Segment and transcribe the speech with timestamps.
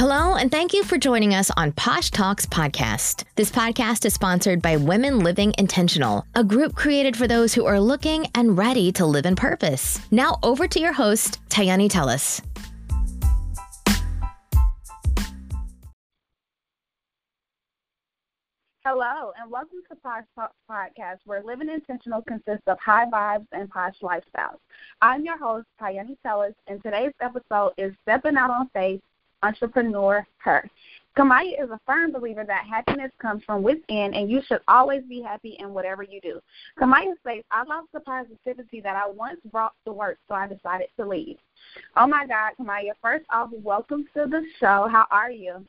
[0.00, 3.24] Hello, and thank you for joining us on Posh Talks Podcast.
[3.34, 7.78] This podcast is sponsored by Women Living Intentional, a group created for those who are
[7.78, 10.00] looking and ready to live in purpose.
[10.10, 12.40] Now, over to your host, Tayani Tellis.
[18.82, 23.68] Hello, and welcome to Posh Talks Podcast, where living intentional consists of high vibes and
[23.68, 24.60] posh lifestyles.
[25.02, 29.02] I'm your host, Tayani Tellis, and today's episode is Stepping Out on Faith
[29.42, 30.68] entrepreneur her.
[31.16, 35.20] Kamaya is a firm believer that happiness comes from within and you should always be
[35.20, 36.40] happy in whatever you do.
[36.78, 40.88] Kamaya says, I lost the positivity that I once brought to work, so I decided
[40.98, 41.36] to leave.
[41.96, 44.88] Oh my God, Kamaya, first off, welcome to the show.
[44.90, 45.66] How are you?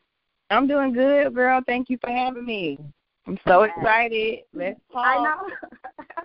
[0.52, 1.62] I'm doing good, girl.
[1.66, 2.78] Thank you for having me.
[3.26, 4.40] I'm so excited.
[4.54, 5.06] Let's talk.
[5.06, 6.16] I know.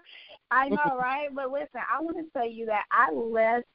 [0.51, 1.29] I know, right?
[1.35, 3.67] But listen, I want to tell you that I left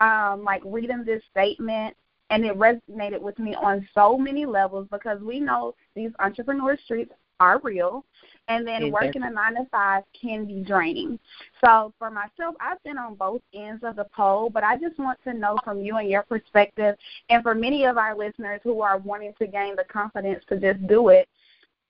[0.00, 1.96] um like reading this statement
[2.30, 7.12] and it resonated with me on so many levels because we know these entrepreneur streets
[7.40, 8.04] are real
[8.48, 9.06] and then exactly.
[9.06, 11.18] working a nine to five can be draining.
[11.64, 15.18] So for myself, I've been on both ends of the pole, but I just want
[15.24, 16.96] to know from you and your perspective,
[17.28, 20.86] and for many of our listeners who are wanting to gain the confidence to just
[20.88, 21.28] do it,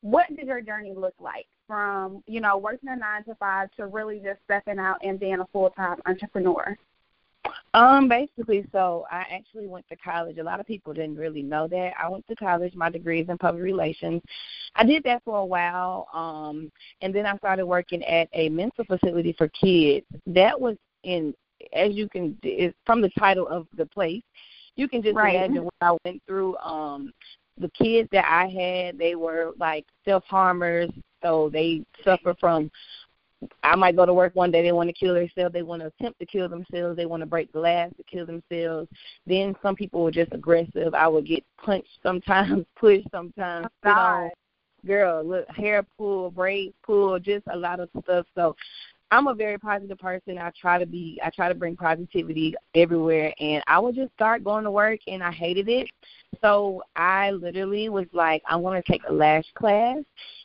[0.01, 3.87] what did your journey look like from you know working a nine to five to
[3.87, 6.77] really just stepping out and being a full time entrepreneur?
[7.75, 10.39] Um, basically, so I actually went to college.
[10.39, 11.93] A lot of people didn't really know that.
[12.03, 12.75] I went to college.
[12.75, 14.23] My degree is in public relations.
[14.75, 16.73] I did that for a while, um,
[17.03, 20.07] and then I started working at a mental facility for kids.
[20.27, 21.35] That was in,
[21.73, 22.39] as you can,
[22.87, 24.23] from the title of the place,
[24.77, 25.35] you can just right.
[25.35, 26.57] imagine what I went through.
[26.59, 27.13] Um,
[27.59, 30.91] the kids that I had, they were like self harmers,
[31.23, 32.71] so they suffer from
[33.63, 35.89] I might go to work one day, they want to kill themselves, they want to
[35.89, 38.89] attempt to kill themselves, they want to break glass to kill themselves.
[39.27, 40.95] Then some people were just aggressive.
[40.95, 44.31] I would get punched sometimes, pushed sometimes, oh, know.
[44.87, 48.27] Girl, look, hair pull, braid pull, just a lot of stuff.
[48.35, 48.55] So
[49.11, 50.39] I'm a very positive person.
[50.39, 54.45] I try to be I try to bring positivity everywhere and I would just start
[54.45, 55.89] going to work and I hated it.
[56.41, 59.99] So I literally was like, I'm gonna take a lash class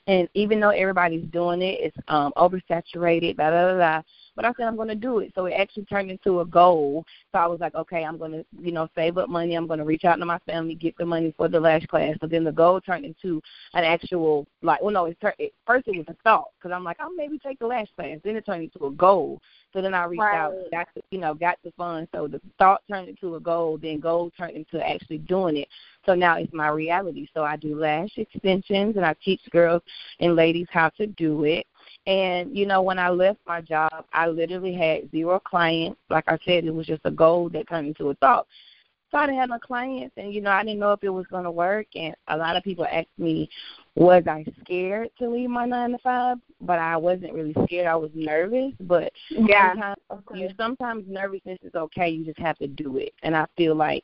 [0.07, 4.01] and even though everybody's doing it, it's um oversaturated, blah blah blah
[4.35, 5.31] but I said I'm going to do it.
[5.35, 7.05] So it actually turned into a goal.
[7.31, 9.55] So I was like, okay, I'm going to, you know, save up money.
[9.55, 12.15] I'm going to reach out to my family, get the money for the lash class.
[12.21, 13.41] So then the goal turned into
[13.73, 16.83] an actual, like, well, no, it, turned, it first it was a thought because I'm
[16.83, 18.17] like, I'll maybe take the lash class.
[18.23, 19.39] Then it turned into a goal.
[19.73, 20.37] So then I reached right.
[20.37, 22.09] out, got the, you know, got the funds.
[22.13, 23.77] So the thought turned into a goal.
[23.81, 25.67] Then goal turned into actually doing it.
[26.05, 27.27] So now it's my reality.
[27.33, 29.81] So I do lash extensions and I teach girls
[30.19, 31.65] and ladies how to do it.
[32.05, 35.99] And, you know, when I left my job, I literally had zero clients.
[36.09, 38.47] Like I said, it was just a goal that turned into a thought.
[39.11, 41.27] So I didn't have no clients, and, you know, I didn't know if it was
[41.27, 41.85] going to work.
[41.93, 43.47] And a lot of people asked me,
[43.93, 46.37] was I scared to leave my 9 to 5?
[46.61, 47.85] But I wasn't really scared.
[47.85, 48.73] I was nervous.
[48.79, 49.97] But yeah, sometimes,
[50.33, 52.09] you, sometimes nervousness is okay.
[52.09, 53.13] You just have to do it.
[53.21, 54.03] And I feel like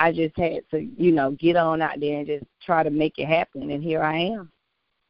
[0.00, 3.18] I just had to, you know, get on out there and just try to make
[3.18, 3.70] it happen.
[3.70, 4.50] And here I am.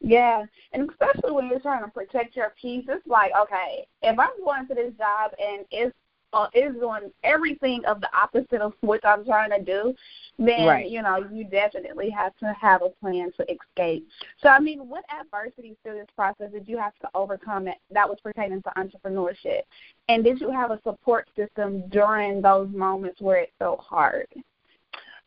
[0.01, 4.45] Yeah, and especially when you're trying to protect your peace, it's like, okay, if I'm
[4.45, 5.95] going to this job and it's
[6.33, 9.95] uh, is doing everything of the opposite of what I'm trying to do,
[10.39, 10.89] then right.
[10.89, 14.07] you know you definitely have to have a plan to escape.
[14.41, 18.09] So, I mean, what adversities through this process did you have to overcome that, that
[18.09, 19.63] was pertaining to entrepreneurship,
[20.09, 24.29] and did you have a support system during those moments where it felt hard?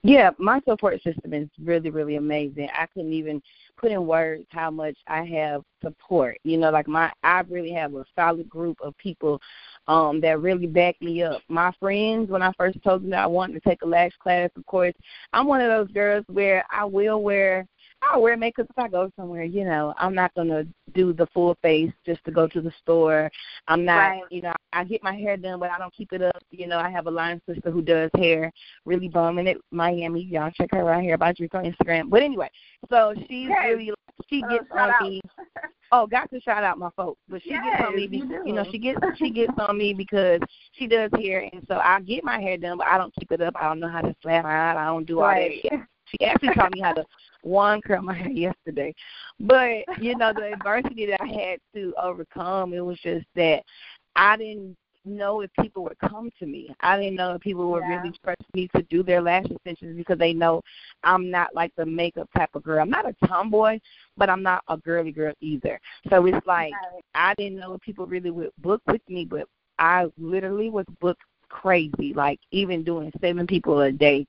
[0.06, 2.68] Yeah, my support system is really, really amazing.
[2.78, 3.42] I couldn't even
[3.78, 6.38] put in words how much I have support.
[6.44, 9.42] You know, like my I really have a solid group of people
[9.88, 11.42] um that really back me up.
[11.48, 14.50] My friends, when I first told them that I wanted to take a lash class,
[14.58, 14.94] of course,
[15.32, 17.66] I'm one of those girls where I will wear
[18.12, 19.44] I'll wear makeup if I go somewhere.
[19.44, 23.32] You know, I'm not gonna do the full face just to go to the store.
[23.68, 24.24] I'm not, right.
[24.30, 26.42] you know, I get my hair done, but I don't keep it up.
[26.52, 28.52] You know, I have a line sister who does hair,
[28.86, 30.24] really bumming it, Miami.
[30.24, 32.10] Y'all check her out here about drink on Instagram.
[32.10, 32.50] But anyway,
[32.90, 33.66] so she's yes.
[33.66, 33.92] really
[34.30, 35.02] she uh, gets on out.
[35.02, 35.22] me.
[35.96, 38.08] Oh, got to shout out my folks, but she yes, gets on me.
[38.08, 40.40] Because, you, you know, she gets she gets on me because
[40.72, 43.42] she does hair, and so I get my hair done, but I don't keep it
[43.42, 43.54] up.
[43.56, 44.78] I don't know how to flat iron.
[44.78, 45.62] I don't do all right.
[45.70, 45.86] that.
[46.14, 47.06] She actually taught me how to
[47.42, 48.94] one curl my hair yesterday.
[49.40, 53.64] But, you know, the adversity that I had to overcome, it was just that
[54.16, 56.74] I didn't know if people would come to me.
[56.80, 57.98] I didn't know if people would yeah.
[57.98, 60.62] really trust me to do their lash extensions because they know
[61.04, 62.82] I'm not like the makeup type of girl.
[62.82, 63.80] I'm not a tomboy,
[64.18, 65.80] but I'm not a girly girl either.
[66.10, 67.04] So it's like right.
[67.16, 69.48] I didn't know if people really would book with me, but
[69.80, 74.26] I literally was booked crazy, like even doing seven people a day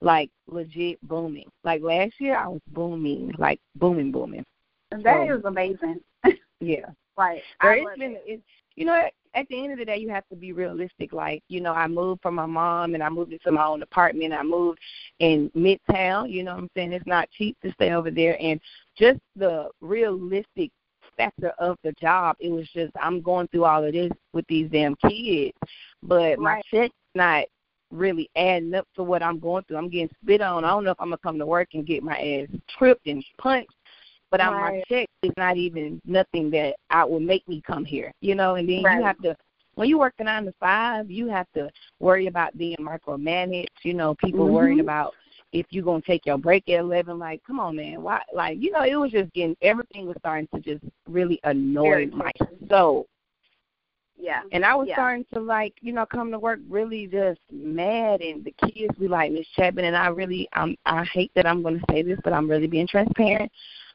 [0.00, 1.48] like legit booming.
[1.64, 4.44] Like last year, I was booming, like booming, booming.
[4.90, 6.00] That so, is amazing.
[6.60, 6.86] yeah.
[7.18, 7.42] Right.
[7.62, 8.42] There, it's been, it's,
[8.74, 11.12] you know, at the end of the day, you have to be realistic.
[11.12, 14.32] Like, you know, I moved from my mom and I moved into my own apartment.
[14.32, 14.78] I moved
[15.18, 16.30] in Midtown.
[16.30, 16.92] You know what I'm saying?
[16.92, 18.40] It's not cheap to stay over there.
[18.40, 18.60] And
[18.98, 20.70] just the realistic
[21.16, 24.70] factor of the job, it was just I'm going through all of this with these
[24.70, 25.56] damn kids,
[26.02, 26.38] but right.
[26.38, 27.44] my check's not
[27.90, 29.76] really adding up to what I'm going through.
[29.76, 30.64] I'm getting spit on.
[30.64, 33.24] I don't know if I'm gonna come to work and get my ass tripped and
[33.38, 33.72] punched
[34.30, 34.50] but right.
[34.50, 38.56] my check is not even nothing that I would make me come here, you know.
[38.56, 38.98] And then right.
[38.98, 39.36] you have to,
[39.74, 43.66] when you work a nine to five, you have to worry about being micromanaged.
[43.82, 44.54] You know, people mm-hmm.
[44.54, 45.14] worrying about
[45.52, 47.18] if you're gonna take your break at eleven.
[47.18, 48.20] Like, come on, man, why?
[48.32, 52.32] Like, you know, it was just getting everything was starting to just really annoy my
[52.68, 53.06] soul.
[54.18, 54.42] Yeah.
[54.52, 54.94] And I was yeah.
[54.94, 59.08] starting to like, you know, come to work really just mad and the kids be
[59.08, 62.32] like, Miss Chapman and I really um I hate that I'm gonna say this, but
[62.32, 63.52] I'm really being transparent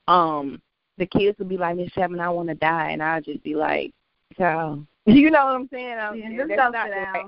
[0.07, 0.62] um
[0.97, 3.56] the kids would be like, Miss Chapman, I want to die, and I'd just be
[3.56, 3.91] like,
[4.38, 5.97] so you know what I'm saying?
[6.00, 7.25] I'm, yeah, just that's not right.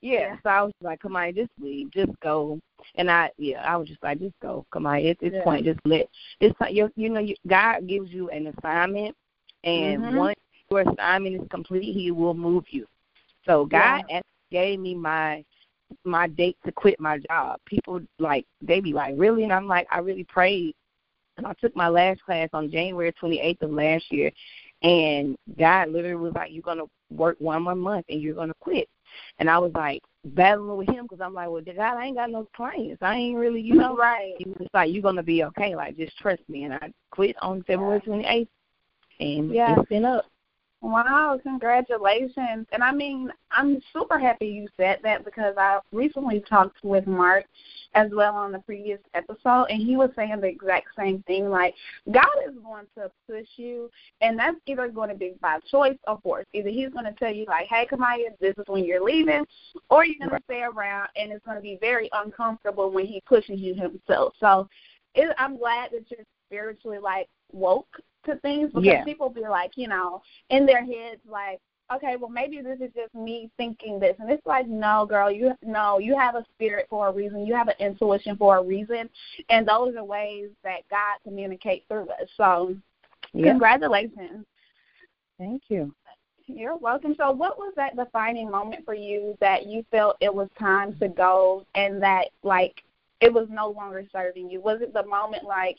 [0.00, 2.60] Yeah, yeah, so I was like, come on, just leave, just go.
[2.96, 5.04] And I, yeah, I was just like, just go, come on.
[5.04, 5.44] At this yeah.
[5.44, 6.08] point, just let
[6.40, 6.52] this.
[6.70, 9.16] You, you know, you, God gives you an assignment,
[9.64, 10.16] and mm-hmm.
[10.16, 10.38] once
[10.72, 12.86] your assignment is complete, He will move you.
[13.46, 14.20] So God yeah.
[14.50, 15.44] gave me my
[16.04, 17.60] my date to quit my job.
[17.66, 20.74] People like they be like, really, and I'm like, I really prayed
[21.36, 24.30] and I took my last class on January 28th of last year,
[24.82, 28.88] and God literally was like, "You're gonna work one more month and you're gonna quit."
[29.38, 32.30] And I was like battling with him because I'm like, "Well, God, I ain't got
[32.30, 33.02] no clients.
[33.02, 34.34] I ain't really, you know." right.
[34.38, 35.74] He was like, "You're gonna be okay.
[35.74, 38.48] Like, just trust me." And I quit on February 28th,
[39.20, 39.78] and yeah.
[39.78, 40.26] it's been up.
[40.82, 42.66] Wow, congratulations.
[42.72, 47.44] And I mean, I'm super happy you said that because I recently talked with Mark
[47.94, 51.74] as well on the previous episode and he was saying the exact same thing like
[52.10, 53.90] God is going to push you
[54.22, 56.46] and that's either going to be by choice or force.
[56.52, 59.44] Either he's going to tell you like, "Hey, Kamaya, this is when you're leaving,"
[59.88, 63.22] or you're going to stay around and it's going to be very uncomfortable when he
[63.24, 64.34] pushes you himself.
[64.40, 64.68] So,
[65.14, 69.04] it, I'm glad that you're spiritually like woke to things because yeah.
[69.04, 71.60] people be like, you know, in their heads like,
[71.94, 75.52] okay, well maybe this is just me thinking this, and it's like, no, girl, you
[75.62, 79.08] no, you have a spirit for a reason, you have an intuition for a reason,
[79.50, 82.28] and those are ways that God communicates through us.
[82.36, 82.74] So,
[83.32, 83.50] yeah.
[83.50, 84.46] congratulations.
[85.38, 85.94] Thank you.
[86.46, 87.14] You're welcome.
[87.16, 91.08] So, what was that defining moment for you that you felt it was time to
[91.08, 92.82] go, and that like
[93.20, 94.60] it was no longer serving you?
[94.60, 95.78] Was it the moment like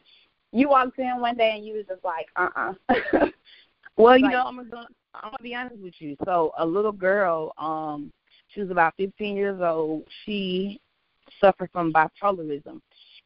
[0.53, 2.73] you walked in one day and you was just like, uh uh-uh.
[3.17, 3.27] uh
[3.97, 6.15] well, you like, know, I'm gonna I'm gonna be honest with you.
[6.25, 8.11] So a little girl, um,
[8.49, 10.03] she was about 15 years old.
[10.25, 10.79] She
[11.41, 12.79] suffered from bipolarism.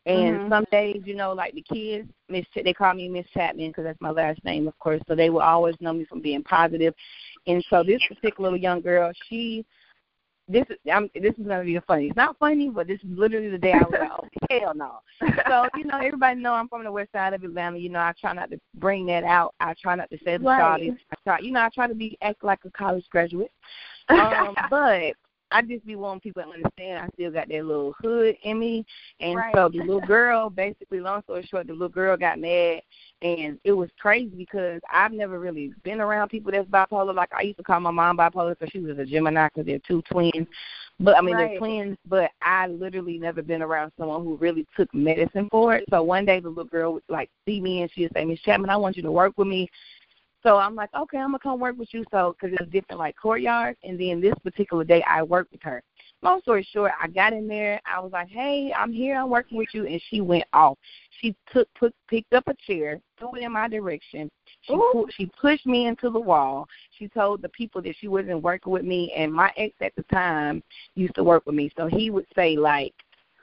[0.06, 0.50] And mm-hmm.
[0.50, 4.00] some days, you know, like the kids, Miss, they call me Miss Chapman because that's
[4.00, 5.02] my last name, of course.
[5.06, 6.94] So they will always know me from being positive.
[7.46, 9.66] And so this particular young girl, she
[10.48, 12.08] this is I'm, this is gonna be funny.
[12.08, 14.10] It's not funny, but this is literally the day I was like,
[14.52, 15.00] oh hell no.
[15.48, 17.78] So you know, everybody know I'm from the west side of Atlanta.
[17.78, 19.56] You know, I try not to bring that out.
[19.60, 20.94] I try not to say the right.
[21.12, 23.52] I try, you know, I try to be act like a college graduate.
[24.10, 25.16] Um, but
[25.52, 28.86] I just be wanting people to understand I still got that little hood in me.
[29.20, 29.56] And right.
[29.56, 32.82] so the little girl, basically, long story short, the little girl got mad
[33.22, 37.16] and it was crazy because I've never really been around people that's bipolar.
[37.16, 39.80] Like I used to call my mom bipolar because she was a Gemini because they're
[39.88, 40.48] two twins.
[41.00, 41.52] But I mean right.
[41.52, 41.98] they're twins.
[42.08, 45.86] But I literally never been around someone who really took medicine for it.
[45.90, 48.40] So one day the little girl would like see me and she would say, Miss
[48.42, 49.70] Chapman, I want you to work with me.
[50.48, 52.06] So I'm like, okay, I'm gonna come work with you.
[52.10, 55.84] So because it's different like courtyards, and then this particular day I worked with her
[56.22, 57.82] long story short, I got in there.
[57.86, 59.16] I was like, "Hey, I'm here.
[59.16, 60.78] I'm working with you," and she went off.
[61.20, 64.30] She took put picked up a chair, threw it in my direction.
[64.62, 66.68] She pulled, she pushed me into the wall.
[66.98, 70.04] She told the people that she wasn't working with me, and my ex at the
[70.04, 70.64] time
[70.96, 72.94] used to work with me, so he would say like.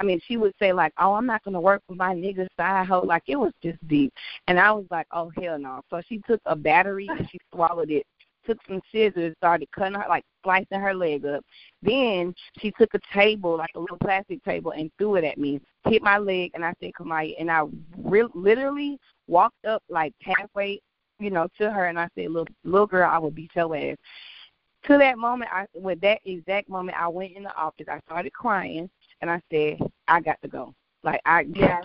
[0.00, 2.86] I mean, she would say like, "Oh, I'm not gonna work with my nigga side
[2.86, 4.12] hoe." Like it was just deep,
[4.48, 7.90] and I was like, "Oh hell no!" So she took a battery and she swallowed
[7.90, 8.06] it
[8.46, 11.44] took some scissors, started cutting her, like slicing her leg up.
[11.82, 15.60] Then she took a table, like a little plastic table, and threw it at me,
[15.86, 17.64] hit my leg, and I said, "Kamaya," and I
[17.96, 20.80] re- literally walked up like halfway,
[21.18, 23.96] you know, to her, and I said, "Little little girl, I will beat your ass."
[24.86, 27.86] To that moment, I with that exact moment, I went in the office.
[27.88, 28.90] I started crying,
[29.24, 31.80] and I said, "I got to go." Like I, yeah.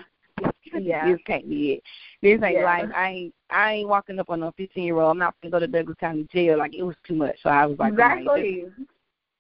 [0.73, 1.05] yeah.
[1.07, 1.83] this can't be it.
[2.21, 2.65] This ain't yeah.
[2.65, 2.89] life.
[2.93, 5.11] I ain't I ain't walking up on a fifteen year old.
[5.11, 6.57] I'm not gonna go to Douglas County Jail.
[6.57, 7.37] Like it was too much.
[7.41, 8.65] So I was like, exactly.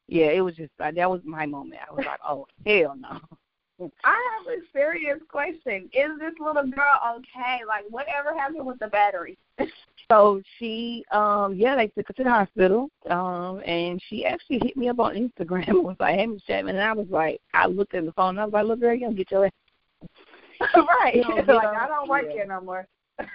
[0.07, 1.81] yeah, it was just like that was my moment.
[1.87, 3.19] I was like, oh hell no.
[4.03, 5.89] I have a serious question.
[5.93, 7.59] Is this little girl okay?
[7.65, 9.37] Like, whatever happened with the battery?
[10.09, 14.75] so she, um, yeah, they took her to the hospital, um, and she actually hit
[14.75, 17.67] me up on Instagram and was like, "Hey, Miss Chapman," and I was like, I
[17.67, 19.51] looked at the phone, and I was like, "Look, girl, you don't get your ass."
[20.75, 21.15] right.
[21.15, 22.33] You like I don't work yeah.
[22.33, 22.87] here no more.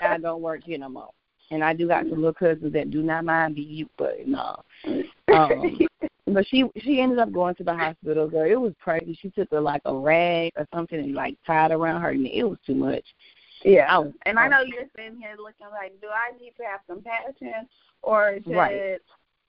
[0.03, 1.11] I don't work here no more.
[1.51, 4.57] And I do got some little cousins that do not mind being you, but no.
[5.33, 5.79] Um,
[6.27, 8.29] but she she ended up going to the hospital.
[8.29, 9.17] Girl, it was crazy.
[9.21, 12.33] She took a like a rag or something and like tied around her neck.
[12.35, 13.05] It was too much.
[13.65, 14.49] Yeah, was, and I oh.
[14.51, 17.67] know you're sitting here looking like, do I need to have compassion
[18.03, 19.01] or should right.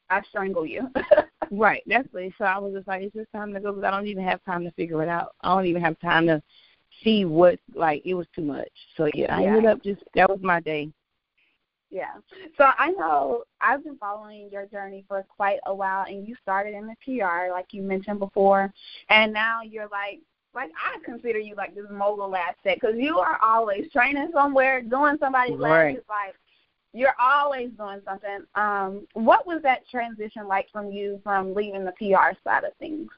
[0.10, 0.90] I strangle you?
[1.52, 1.84] right.
[1.86, 2.08] That's.
[2.38, 4.44] So I was just like, it's just time to go because I don't even have
[4.46, 5.36] time to figure it out.
[5.42, 6.42] I don't even have time to
[7.04, 8.72] see what like it was too much.
[8.96, 9.48] So yeah, I yeah.
[9.48, 10.90] ended up just that was my day.
[11.90, 12.16] Yeah.
[12.58, 16.74] So I know I've been following your journey for quite a while and you started
[16.74, 18.74] in the PR like you mentioned before
[19.10, 20.20] and now you're like
[20.56, 25.18] like I consider you like this mogul asset because you are always training somewhere, doing
[25.20, 25.98] somebody's right.
[26.10, 26.36] Like
[26.94, 28.46] you're always doing something.
[28.56, 33.10] Um, what was that transition like from you from leaving the PR side of things?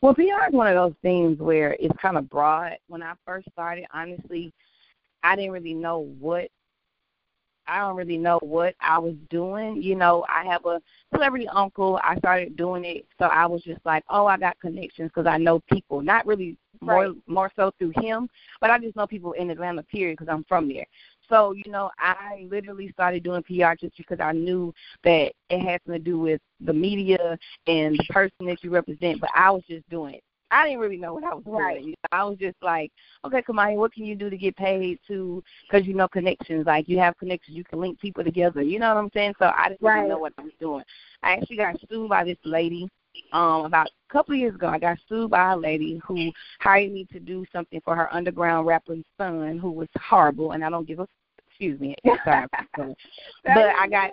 [0.00, 2.76] Well, PR is one of those things where it's kind of broad.
[2.86, 4.52] When I first started, honestly,
[5.24, 6.50] I didn't really know what
[7.68, 9.82] I don't really know what I was doing.
[9.82, 10.80] You know, I have a
[11.12, 12.00] celebrity uncle.
[12.02, 15.36] I started doing it, so I was just like, oh, I got connections because I
[15.36, 16.00] know people.
[16.00, 17.16] Not really more right.
[17.26, 18.28] more so through him,
[18.60, 20.86] but I just know people in Atlanta, period, because I'm from there.
[21.28, 24.72] So, you know, I literally started doing PR just because I knew
[25.04, 29.20] that it had something to do with the media and the person that you represent,
[29.20, 30.22] but I was just doing it.
[30.50, 31.80] I didn't really know what I was right.
[31.80, 31.94] doing.
[32.12, 32.90] I was just like,
[33.24, 35.42] okay, Kamaya, what can you do to get paid to?
[35.70, 38.62] Because you know connections, like you have connections, you can link people together.
[38.62, 39.34] You know what I'm saying?
[39.38, 39.98] So I didn't right.
[39.98, 40.84] really know what I was doing.
[41.22, 42.88] I actually got sued by this lady
[43.32, 44.68] um about a couple of years ago.
[44.68, 48.66] I got sued by a lady who hired me to do something for her underground
[48.66, 51.08] rapper's son, who was horrible, and I don't give a
[51.48, 51.94] excuse me.
[52.24, 52.96] Sorry, but
[53.76, 54.12] I got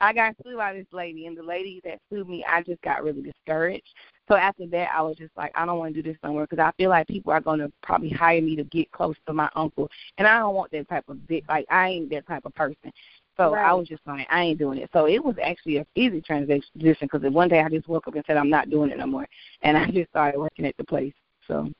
[0.00, 3.02] I got sued by this lady, and the lady that sued me, I just got
[3.02, 3.88] really discouraged.
[4.28, 6.62] So after that, I was just like, I don't want to do this somewhere because
[6.62, 9.48] I feel like people are going to probably hire me to get close to my
[9.54, 9.88] uncle,
[10.18, 11.44] and I don't want that type of bit.
[11.48, 12.92] Like I ain't that type of person.
[13.36, 13.66] So right.
[13.66, 14.90] I was just like, I ain't doing it.
[14.92, 18.24] So it was actually a easy transition because one day I just woke up and
[18.26, 19.26] said I'm not doing it no more,
[19.62, 21.14] and I just started working at the place.
[21.46, 21.70] So.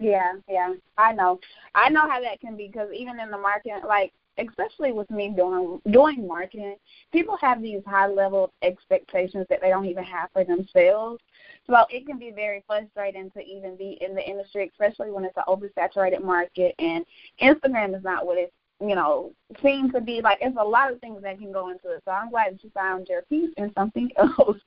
[0.00, 1.40] Yeah, yeah, I know.
[1.74, 5.32] I know how that can be because even in the market, like especially with me
[5.34, 6.76] doing doing marketing,
[7.12, 11.22] people have these high level expectations that they don't even have for themselves.
[11.66, 15.36] So it can be very frustrating to even be in the industry, especially when it's
[15.36, 17.04] an oversaturated market and
[17.42, 21.00] Instagram is not what it's you know, seems to be like it's a lot of
[21.00, 22.02] things that can go into it.
[22.04, 24.58] So I'm glad that you found your piece in something else.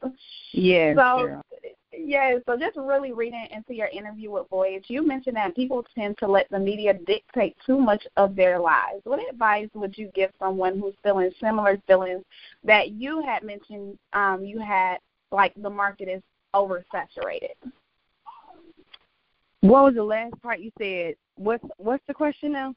[0.52, 0.94] Yeah.
[0.96, 1.42] So yeah,
[2.48, 6.28] so just really reading into your interview with Voyage, you mentioned that people tend to
[6.28, 9.02] let the media dictate too much of their lives.
[9.04, 12.24] What advice would you give someone who's feeling similar feelings
[12.64, 14.98] that you had mentioned um, you had,
[15.32, 16.22] like the market is
[16.54, 17.56] oversaturated?
[19.62, 21.16] What was the last part you said?
[21.36, 22.74] What's what's the question now?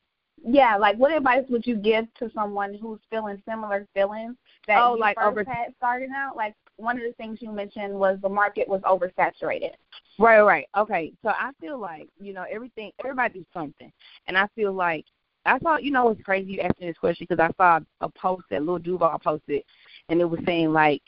[0.46, 4.94] Yeah, like what advice would you give to someone who's feeling similar feelings that oh,
[4.94, 6.36] you like first over- had starting out?
[6.36, 9.72] Like one of the things you mentioned was the market was oversaturated.
[10.18, 10.66] Right, right.
[10.76, 11.12] Okay.
[11.22, 13.92] So I feel like, you know, everything everybody do something.
[14.26, 15.04] And I feel like
[15.46, 18.44] I saw you know it's crazy you asking this question because I saw a post
[18.50, 19.62] that Lil Duval posted
[20.08, 21.02] and it was saying like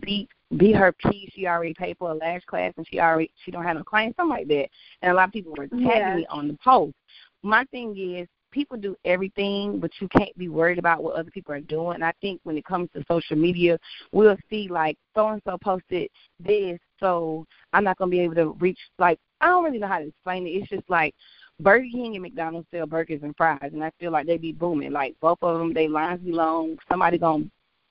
[0.00, 1.30] beat beat her piece.
[1.34, 4.16] She already paid for a lash class and she already she don't have no clients,
[4.16, 4.68] something like that.
[5.02, 6.16] And a lot of people were tagging yeah.
[6.16, 6.94] me on the post.
[7.42, 11.54] My thing is people do everything, but you can't be worried about what other people
[11.54, 11.96] are doing.
[11.96, 13.78] And I think when it comes to social media,
[14.12, 18.50] we'll see like so and so posted this, so I'm not gonna be able to
[18.60, 18.78] reach.
[18.98, 20.50] Like I don't really know how to explain it.
[20.50, 21.14] It's just like
[21.60, 24.92] Burger King and McDonald's sell burgers and fries, and I feel like they be booming.
[24.92, 26.78] Like both of them, they lines be long.
[26.88, 27.44] Somebody gonna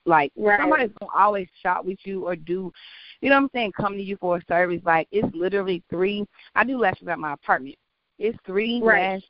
[0.06, 0.60] like right.
[0.60, 2.72] somebody's gonna always shop with you or do,
[3.20, 3.72] you know what I'm saying?
[3.72, 4.80] Come to you for a service.
[4.84, 6.26] Like it's literally three.
[6.54, 7.76] I do lashes at my apartment.
[8.18, 9.14] It's three right.
[9.14, 9.22] lash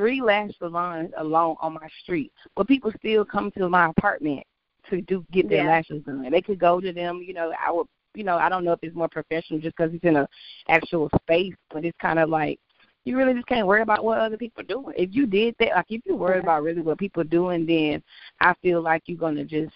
[0.00, 4.42] three lash salons alone on my street, but people still come to my apartment
[4.88, 5.70] to do get their yeah.
[5.70, 6.26] lashes done.
[6.30, 7.22] They could go to them.
[7.22, 7.86] You know, I would.
[8.14, 10.28] You know, I don't know if it's more professional just because it's in a
[10.68, 12.58] actual space, but it's kind of like
[13.04, 14.94] you really just can't worry about what other people are doing.
[14.96, 18.02] If you did that, like if you worry about really what people are doing, then
[18.40, 19.74] I feel like you're gonna just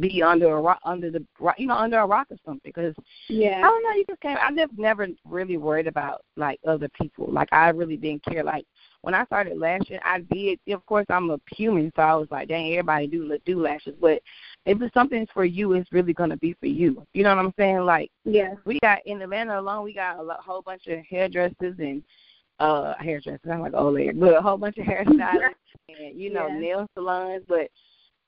[0.00, 1.24] be under a rock, under the
[1.56, 2.72] you know under a rock or something.
[2.74, 2.96] Because
[3.28, 3.92] yeah, I don't know.
[3.92, 4.40] You just can't.
[4.40, 7.30] I just never really worried about like other people.
[7.30, 8.42] Like I really didn't care.
[8.42, 8.64] Like
[9.02, 10.58] when I started lashing, I did.
[10.70, 13.94] Of course, I'm a human, so I was like, dang, everybody do do lashes.
[14.00, 14.20] But
[14.66, 17.06] if it's something for you, it's really gonna be for you.
[17.14, 17.80] You know what I'm saying?
[17.80, 22.02] Like, yeah, we got in Atlanta alone, we got a whole bunch of hairdressers and
[22.58, 23.40] uh hairdressers.
[23.50, 25.54] I'm like old lady, but a whole bunch of hairstylists
[25.88, 26.58] and you know Yeah.
[26.58, 27.44] nail salons.
[27.48, 27.70] But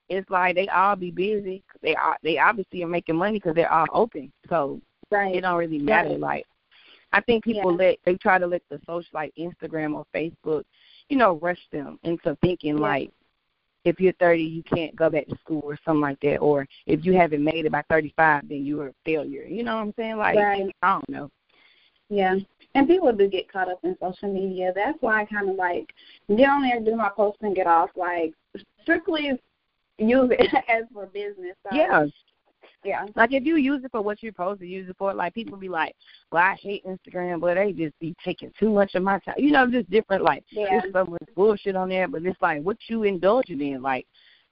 [0.09, 1.63] it's like they all be busy.
[1.83, 4.33] They are they obviously are making money because they're all open.
[4.49, 5.35] So right.
[5.35, 6.11] it don't really matter.
[6.11, 6.21] Right.
[6.21, 6.47] Like
[7.13, 7.77] I think people Yeah.
[7.87, 10.65] let they try to let the social like Instagram or Facebook,
[11.09, 12.83] you know, rush them into thinking Yeah.
[12.83, 13.13] like
[13.85, 17.05] if you're 30, you can't go back to school or something like that, or if
[17.05, 19.43] you haven't made it by 35, then you're a failure.
[19.43, 20.19] You know what I'm saying?
[20.19, 20.75] Like Right.
[20.83, 21.31] I don't know.
[22.09, 22.37] Yeah.
[22.75, 24.73] And people do get caught up in social media.
[24.75, 25.93] That's why I kind of like
[26.29, 27.91] get on there, do my post, and get off.
[27.97, 28.35] Like
[28.83, 29.39] strictly
[29.99, 31.57] use it as for business.
[31.69, 32.07] So, Yeah,
[32.85, 33.07] Yeah.
[33.15, 35.57] like if you use it for what you're supposed to use it for, like people
[35.57, 35.95] be like,
[36.31, 39.53] "Well, I hate Instagram, but they just be taking too much of my time." You
[39.53, 40.25] know, just different.
[40.25, 40.81] Like Yeah.
[40.81, 43.83] there's so much bullshit on there, but it's like what you indulging in.
[43.83, 44.07] Like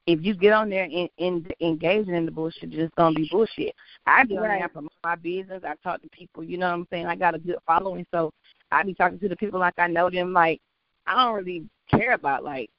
[0.06, 3.28] if you get on there and, and engaging in the bullshit, it's just gonna be
[3.30, 3.74] bullshit.
[4.06, 5.62] I be on there, I promote my business.
[5.64, 6.44] I talk to people.
[6.44, 7.06] You know what I'm saying?
[7.06, 8.32] I got a good following, so
[8.70, 10.32] I be talking to the people like I know them.
[10.32, 10.60] Like
[11.06, 12.70] I don't really care about like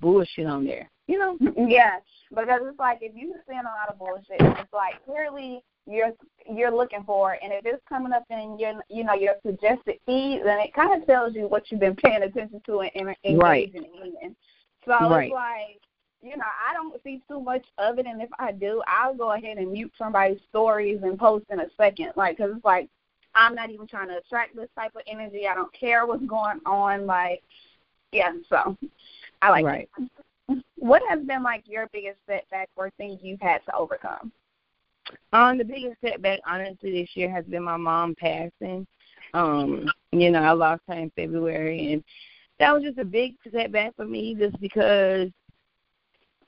[0.00, 0.90] bullshit on there.
[1.06, 1.38] You know?
[1.68, 1.96] Yeah,
[2.30, 6.12] because it's like if you're seeing a lot of bullshit, it's like clearly you're
[6.50, 9.98] you're looking for, it, and if it's coming up in your you know your suggested
[10.06, 13.38] feed, then it kind of tells you what you've been paying attention to and, engaging
[13.38, 13.72] Right.
[14.22, 14.36] in.
[14.86, 15.24] So Right.
[15.26, 15.80] it's like
[16.22, 19.32] you know I don't see too much of it, and if I do, I'll go
[19.32, 22.88] ahead and mute somebody's stories and post in a second, like because it's like
[23.34, 25.48] I'm not even trying to attract this type of energy.
[25.48, 27.42] I don't care what's going on, like
[28.12, 28.32] yeah.
[28.48, 28.76] So
[29.42, 29.88] I like right.
[29.98, 30.62] it.
[30.76, 34.32] What has been like your biggest setback or things you've had to overcome?
[35.32, 38.86] Um, the biggest setback, honestly, this year has been my mom passing.
[39.34, 42.04] Um, you know, I lost her in February, and
[42.58, 45.28] that was just a big setback for me, just because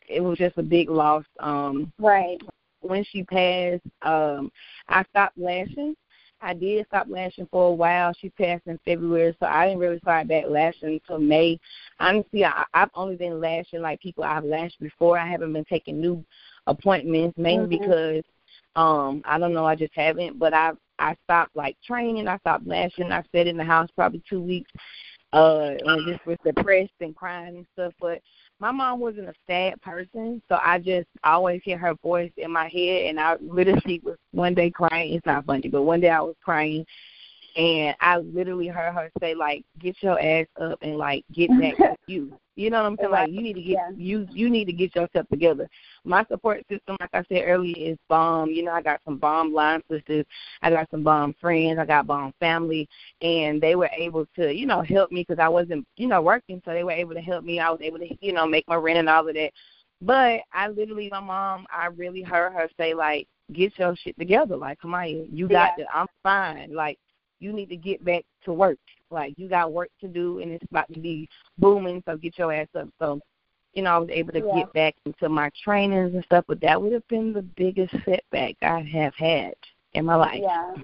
[0.08, 1.24] it was just a big loss.
[1.40, 2.40] Um, Right.
[2.80, 4.52] when she passed, um,
[4.88, 5.96] I stopped lashing.
[6.44, 8.12] I did stop lashing for a while.
[8.20, 11.58] She passed in February, so I didn't really start back lashing until May.
[11.98, 15.18] Honestly, I, I've only been lashing like people I've lashed before.
[15.18, 16.22] I haven't been taking new
[16.66, 17.80] appointments, mainly Mhm.
[17.80, 18.24] because
[18.76, 20.38] um, I don't know, I just haven't.
[20.38, 22.28] But I I stopped like training.
[22.28, 23.10] I stopped lashing.
[23.10, 24.70] I sat in the house probably two weeks,
[25.32, 27.92] uh, and just was depressed and crying and stuff.
[28.00, 28.20] But
[28.60, 32.68] my mom wasn't a sad person, so I just always hear her voice in my
[32.68, 35.14] head, and I literally was one day crying.
[35.14, 36.86] It's not funny, but one day I was crying,
[37.56, 41.76] and I literally heard her say like, "Get your ass up and like get back
[41.76, 43.10] to you." You know what I'm saying?
[43.10, 43.90] Like you need to get Yeah.
[43.96, 45.68] you you need to get yourself together.
[46.04, 48.50] My support system, like I said earlier, is bomb.
[48.50, 50.24] You know, I got some bomb line sisters,
[50.62, 52.88] I got some bomb friends, I got bomb family,
[53.22, 56.62] and they were able to, you know, help me because I wasn't, you know, working,
[56.64, 57.58] so they were able to help me.
[57.58, 59.50] I was able to, you know, make my rent and all of that.
[60.00, 64.56] But I literally, my mom, I really heard her say like, "Get your shit together."
[64.56, 65.84] Like, come on, you got Yeah.
[65.84, 65.88] it.
[65.92, 66.72] I'm fine.
[66.72, 66.98] Like,
[67.44, 68.78] you need to get back to work.
[69.10, 71.28] Like, you got work to do, and it's about to be
[71.58, 72.02] booming.
[72.06, 72.88] So get your ass up.
[72.98, 73.20] So,
[73.74, 74.54] you know, I was able to Yeah.
[74.54, 76.46] get back into my trainings and stuff.
[76.48, 79.54] But that would have been the biggest setback I have had
[79.92, 80.40] in my life.
[80.40, 80.74] Yeah.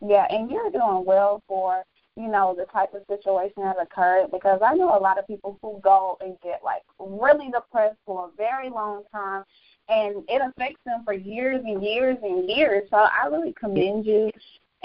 [0.00, 1.82] Yeah, and you're doing well for,
[2.16, 5.58] you know, the type of situation that occurred because I know a lot of people
[5.62, 9.44] who go and get like really depressed for a very long time
[9.88, 12.88] and it affects them for years and years and years.
[12.90, 14.30] So I really commend you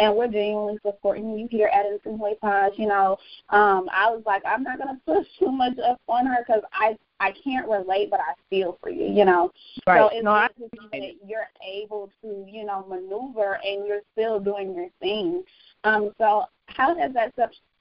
[0.01, 2.71] and we're genuinely supporting you here at Instant Way Pod.
[2.75, 3.17] You know,
[3.49, 6.97] um, I was like, I'm not gonna push too much up on her because I
[7.19, 9.05] I can't relate, but I feel for you.
[9.05, 9.51] You know,
[9.85, 9.99] Right.
[9.99, 10.49] so it's no, I
[10.91, 15.43] that you're able to, you know, maneuver and you're still doing your thing.
[15.83, 17.33] Um, so how has that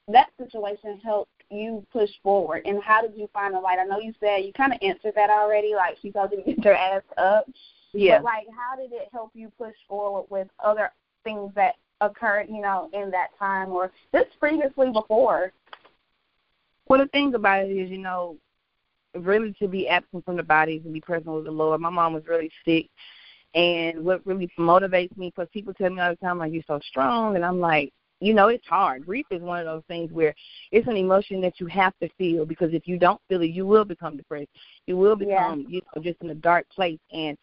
[0.09, 3.79] that situation helped you push forward and how did you find the light?
[3.81, 6.65] I know you said you kinda answered that already, like she told you to get
[6.65, 7.47] your ass up.
[7.95, 8.19] yeah.
[8.19, 10.93] But like how did it help you push forward with other
[11.25, 15.53] things that occurred, you know, in that time or just previously before?
[16.89, 18.37] Well, the thing about it is, you know,
[19.15, 21.81] really to be absent from the body, to be present with the Lord.
[21.81, 22.89] My mom was really sick,
[23.55, 26.81] and what really motivates me, because people tell me all the time, like, you're so
[26.89, 29.07] strong, and I'm like, you know, it's hard.
[29.07, 30.35] Grief is one of those things where
[30.73, 33.67] it's an emotion that you have to feel because if you don't feel it, you
[33.67, 34.51] will become depressed.
[34.87, 35.27] You will Yeah.
[35.27, 36.99] become, you know, just in a dark place.
[37.13, 37.39] And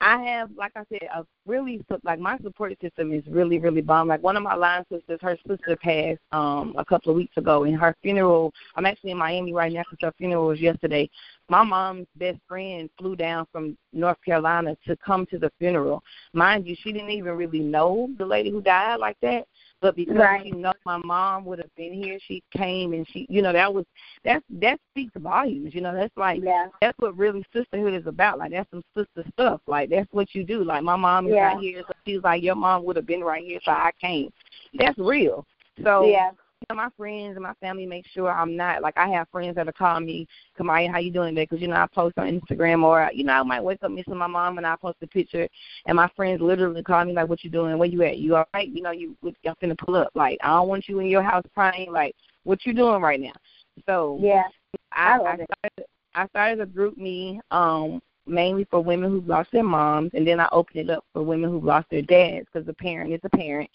[0.00, 4.06] I have, like I said, a really like my support system is really really bomb.
[4.08, 7.64] Like one of my line sisters, her sister passed um a couple of weeks ago,
[7.64, 8.52] and her funeral.
[8.76, 11.10] I'm actually in Miami right now because her funeral was yesterday.
[11.48, 16.02] My mom's best friend flew down from North Carolina to come to the funeral.
[16.32, 19.46] Mind you, she didn't even really know the lady who died like that.
[19.80, 20.42] But because right.
[20.42, 23.72] she know my mom would have been here, she came and she, you know, that
[23.72, 23.84] was
[24.24, 25.74] that that speaks volumes.
[25.74, 26.66] You know, that's like yeah.
[26.80, 28.38] that's what really sisterhood is about.
[28.38, 29.60] Like that's some sister stuff.
[29.66, 30.64] Like that's what you do.
[30.64, 31.52] Like my mom is yeah.
[31.52, 34.30] right here, so she's like your mom would have been right here, so I came.
[34.74, 35.46] That's real.
[35.84, 36.30] So yeah
[36.68, 39.72] know, my friends and my family make sure I'm not like I have friends that'll
[39.72, 40.26] call me,
[40.58, 41.46] Kamaya, how you doing today?
[41.48, 44.16] Because you know I post on Instagram or you know I might wake up missing
[44.16, 45.48] my mom and I post a picture,
[45.86, 47.78] and my friends literally call me like, "What you doing?
[47.78, 48.18] Where you at?
[48.18, 48.68] You all right?
[48.68, 50.10] You know you y'all finna pull up.
[50.14, 51.92] Like I don't want you in your house crying.
[51.92, 53.32] Like what you doing right now?"
[53.86, 54.42] So yeah,
[54.92, 59.64] I, I, I started I started a GroupMe um mainly for women who've lost their
[59.64, 62.74] moms, and then I opened it up for women who've lost their dads because the
[62.74, 63.70] parent is a parent,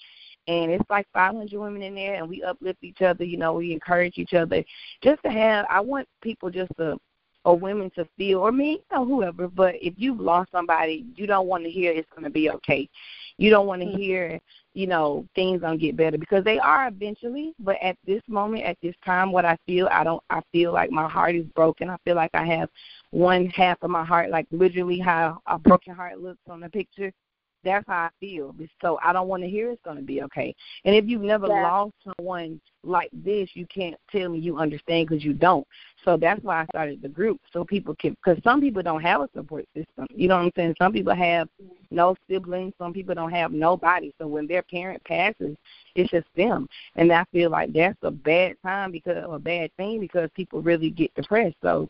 [0.48, 3.24] and it's like 500 women in there, and we uplift each other.
[3.24, 4.64] You know, we encourage each other.
[5.02, 6.98] Just to have, I want people just to,
[7.46, 9.48] or women to feel, or me, you know, whoever.
[9.48, 12.90] But if you've lost somebody, you don't want to hear it's going to be okay.
[13.38, 13.98] You don't want to mm-hmm.
[13.98, 14.40] hear,
[14.74, 17.54] you know, things gonna get better because they are eventually.
[17.60, 20.22] But at this moment, at this time, what I feel, I don't.
[20.30, 21.90] I feel like my heart is broken.
[21.90, 22.70] I feel like I have
[23.12, 27.12] one half of my heart, like literally how a broken heart looks on the picture
[27.64, 28.56] that's how I feel.
[28.82, 30.56] So I don't want to hear it's going to be okay.
[30.86, 31.64] And if you've never yeah.
[31.64, 35.66] lost someone like this, you can't tell me you understand because you don't.
[36.04, 39.22] So that's why I started the group so people can, because some people don't have
[39.22, 40.08] a support system.
[40.14, 40.76] You know what I'm saying?
[40.82, 41.48] Some people have
[41.92, 42.74] no siblings.
[42.78, 44.14] Some people don't have nobody.
[44.20, 45.56] So when their parent passes,
[45.96, 46.68] it's just them.
[46.96, 50.62] And I feel like that's a bad time because of a bad thing because people
[50.62, 51.56] really get depressed.
[51.62, 51.88] So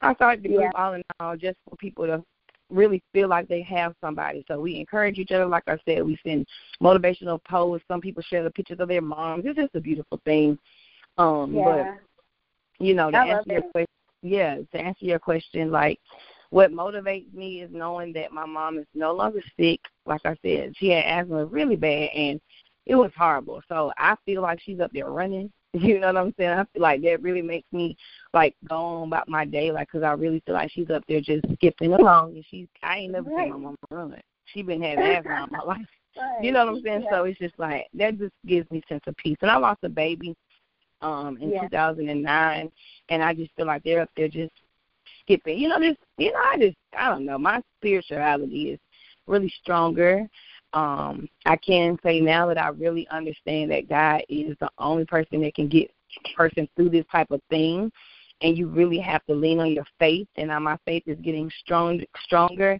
[0.00, 0.70] I started the group yeah.
[0.74, 2.22] all in all just for people to
[2.70, 4.44] really feel like they have somebody.
[4.48, 5.46] So we encourage each other.
[5.46, 6.46] Like I said, we send
[6.82, 7.86] motivational posts.
[7.88, 9.44] Some people share the pictures of their moms.
[9.46, 10.58] It's just a beautiful thing.
[11.18, 11.64] Um, yeah.
[11.64, 13.86] But you know, to I answer your question,
[14.22, 15.98] yeah, to answer your question, like
[16.50, 19.80] what motivates me is knowing that my mom is no longer sick.
[20.04, 22.40] Like I said, she had asthma really bad, and
[22.84, 23.62] it was horrible.
[23.68, 25.50] So I feel like she's up there running.
[25.80, 26.50] You know what I'm saying?
[26.50, 27.96] I feel like that really makes me
[28.32, 31.20] like go on about my day, like, cause I really feel like she's up there
[31.20, 33.44] just skipping along, and she's I ain't never right.
[33.44, 34.20] seen my mama run.
[34.46, 35.86] She been having asthma all my life.
[36.16, 36.44] Right.
[36.44, 37.02] You know what I'm saying?
[37.02, 37.10] Yeah.
[37.10, 39.36] So it's just like that just gives me sense of peace.
[39.42, 40.34] And I lost a baby
[41.02, 41.62] um in yeah.
[41.62, 42.72] 2009,
[43.10, 44.52] and I just feel like they're up there just
[45.20, 45.58] skipping.
[45.58, 47.38] You know, just you know, I just I don't know.
[47.38, 48.80] My spirituality is
[49.26, 50.26] really stronger
[50.72, 55.40] um, I can say now that I really understand that God is the only person
[55.42, 55.90] that can get
[56.24, 57.90] a person through this type of thing,
[58.42, 60.28] and you really have to lean on your faith.
[60.36, 62.78] And now my faith is getting strong, stronger,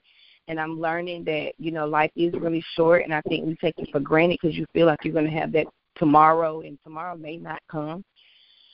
[0.48, 3.78] and I'm learning that you know life is really short, and I think we take
[3.78, 7.16] it for granted because you feel like you're going to have that tomorrow, and tomorrow
[7.16, 8.04] may not come.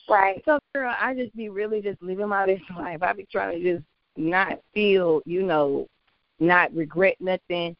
[0.09, 0.41] Right.
[0.43, 3.01] So, girl, I just be really just living my best life.
[3.01, 3.85] I be trying to just
[4.17, 5.87] not feel, you know,
[6.39, 7.75] not regret nothing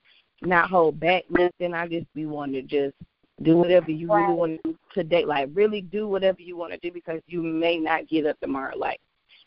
[0.45, 1.73] not hold back nothing.
[1.73, 2.95] I just be wanting to just
[3.41, 4.21] do whatever you right.
[4.21, 5.25] really want to do today.
[5.25, 8.77] Like really do whatever you want to do because you may not get up tomorrow.
[8.77, 8.99] Like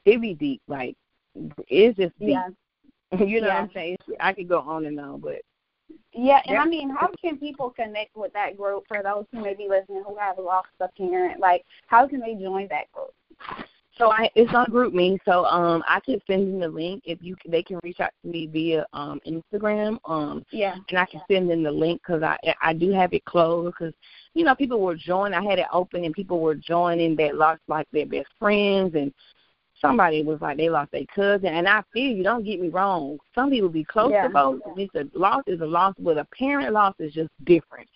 [0.04, 0.62] it be deep.
[0.68, 0.96] Like
[1.68, 2.30] it's just deep.
[2.30, 2.48] Yeah.
[3.18, 3.54] you know yeah.
[3.54, 3.96] what I'm saying?
[4.20, 5.42] I could go on and on, but
[6.12, 9.54] yeah, and I mean, how can people connect with that group for those who may
[9.54, 11.40] be listening who have lost a parent?
[11.40, 13.12] Like, how can they join that group?
[13.98, 15.18] So I it's on GroupMe.
[15.24, 18.30] So um I can send them the link if you they can reach out to
[18.30, 19.98] me via um Instagram.
[20.04, 20.76] Um yeah.
[20.88, 23.94] And I can send them the link because I I do have it closed because
[24.34, 25.34] you know people were joining.
[25.34, 29.12] I had it open and people were joining that lost like their best friends and
[29.80, 33.18] somebody was like they lost their cousin and I feel you don't get me wrong.
[33.34, 34.24] Some people be close yeah.
[34.24, 34.60] to both.
[34.76, 37.88] It's a loss is a loss, but a parent loss is just different.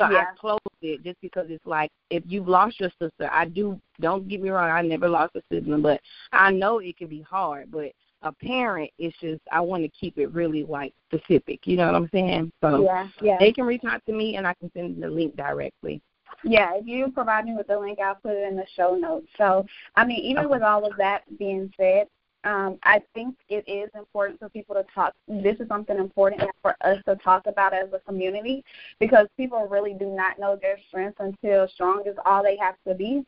[0.00, 0.18] So yeah.
[0.18, 3.80] I closed it just because it's like if you've lost your sister, I do.
[4.00, 6.00] Don't get me wrong, I never lost a sibling, but
[6.32, 7.70] I know it can be hard.
[7.70, 11.66] But a parent, it's just I want to keep it really like specific.
[11.66, 12.52] You know what I'm saying?
[12.60, 13.36] So yeah, yeah.
[13.40, 16.00] They can reach out to me, and I can send them the link directly.
[16.44, 19.26] Yeah, if you provide me with the link, I'll put it in the show notes.
[19.36, 20.52] So, I mean, even okay.
[20.52, 22.06] with all of that being said,
[22.44, 25.14] um, I think it is important for people to talk.
[25.26, 28.64] This is something important for us to talk about as a community
[29.00, 32.94] because people really do not know their strengths until strong is all they have to
[32.94, 33.24] be.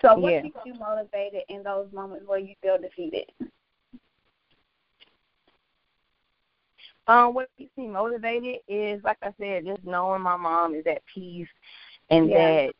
[0.00, 0.42] So, what yeah.
[0.42, 3.30] keeps you motivated in those moments where you feel defeated?
[7.06, 11.02] Um, what keeps me motivated is, like I said, just knowing my mom is at
[11.12, 11.48] peace,
[12.08, 12.38] and yeah.
[12.38, 12.72] that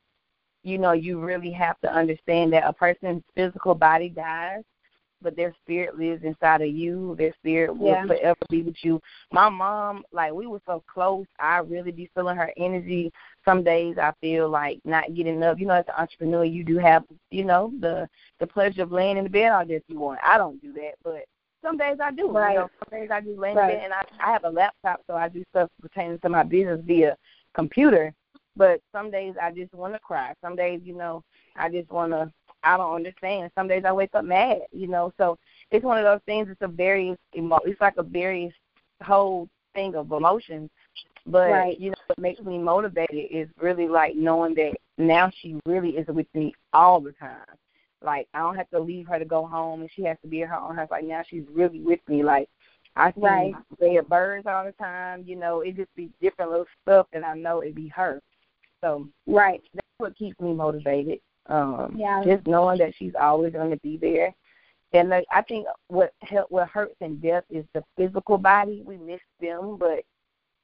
[0.62, 4.62] you know you really have to understand that a person's physical body dies,
[5.24, 7.16] but their spirit lives inside of you.
[7.18, 8.06] Their spirit will Yeah.
[8.06, 9.00] forever be with you.
[9.32, 11.26] My mom, like we were so close.
[11.40, 13.10] I really be feeling her energy.
[13.44, 15.58] Some days I feel like not getting up.
[15.58, 18.08] You know, as an entrepreneur, you do have, you know, the
[18.38, 20.20] the pleasure of laying in the bed all day if you want.
[20.22, 21.24] I don't do that, but
[21.62, 22.30] some days I do.
[22.30, 22.52] Right.
[22.52, 23.70] You know, some days I just lay in Right.
[23.72, 26.42] the bed and I I have a laptop, so I do stuff pertaining to my
[26.42, 27.16] business via
[27.54, 28.12] computer.
[28.56, 30.32] But some days I just want to cry.
[30.40, 31.22] Some days, you know,
[31.56, 32.30] I just want to.
[32.64, 33.50] I don't understand.
[33.54, 34.58] Some days I wake up mad.
[34.72, 35.38] You know, so
[35.70, 36.48] it's one of those things.
[36.50, 37.58] It's a very emo.
[37.64, 38.54] It's like a very
[39.02, 40.70] whole thing of emotions.
[41.26, 41.80] But Right.
[41.80, 46.06] you know, what makes me motivated is really like knowing that now she really is
[46.08, 47.44] with me all the time.
[48.02, 50.42] Like I don't have to leave her to go home, and she has to be
[50.42, 50.90] at her own house.
[50.90, 52.22] Like now she's really with me.
[52.22, 52.48] Like
[52.96, 53.54] I see Right.
[53.80, 55.24] have birds all the time.
[55.26, 58.20] You know, it just be different little stuff, and I know it be her.
[58.82, 59.62] So Right.
[59.72, 61.20] that's what keeps me motivated.
[61.46, 62.24] Um, Yeah.
[62.24, 64.34] just knowing that she's always going to be there.
[64.92, 68.82] And like, I think what help, what hurts in death is the physical body.
[68.86, 70.04] We miss them, but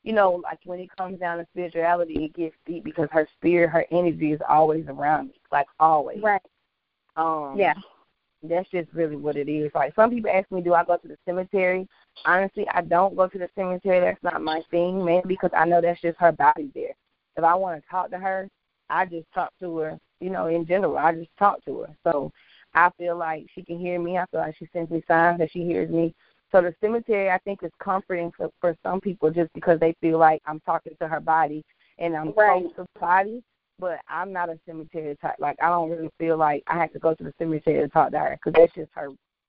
[0.03, 3.71] you know, like when it comes down to spirituality, it gets deep because her spirit,
[3.71, 6.23] her energy is always around me, like always.
[6.23, 6.40] Right.
[7.16, 7.75] Um, Yeah.
[8.43, 9.71] that's just really what it is.
[9.75, 11.87] Like some people ask me, do I go to the cemetery?
[12.25, 14.01] Honestly, I don't go to the cemetery.
[14.01, 16.95] That's not my thing, man, because I know that's just her body there.
[17.37, 18.49] If I want to talk to her,
[18.88, 19.99] I just talk to her.
[20.20, 21.96] You know, in general, I just talk to her.
[22.04, 22.30] So
[22.74, 24.18] I feel like she can hear me.
[24.18, 26.14] I feel like she sends me signs that she hears me.
[26.52, 30.18] So the cemetery, I think, is comforting for for some people just because they feel
[30.18, 31.64] like I'm talking to her body
[31.98, 32.62] and I'm Right.
[32.62, 33.42] close to the body.
[33.78, 35.37] But I'm not a cemetery type.
[35.38, 38.11] Like I don't really feel like I have to go to the cemetery to talk
[38.12, 39.09] to her because that's just her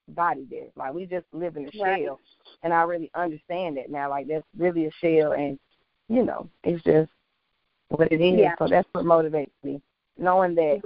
[0.10, 0.68] body there.
[0.78, 2.04] Like we just live in a Right.
[2.06, 2.20] shell,
[2.64, 4.10] and I really understand that now.
[4.10, 5.60] Like that's really a shell, and
[6.08, 7.12] you know, it's just
[7.90, 8.40] what it is.
[8.40, 8.56] Yeah.
[8.58, 9.82] So that's what motivates me,
[10.22, 10.82] knowing that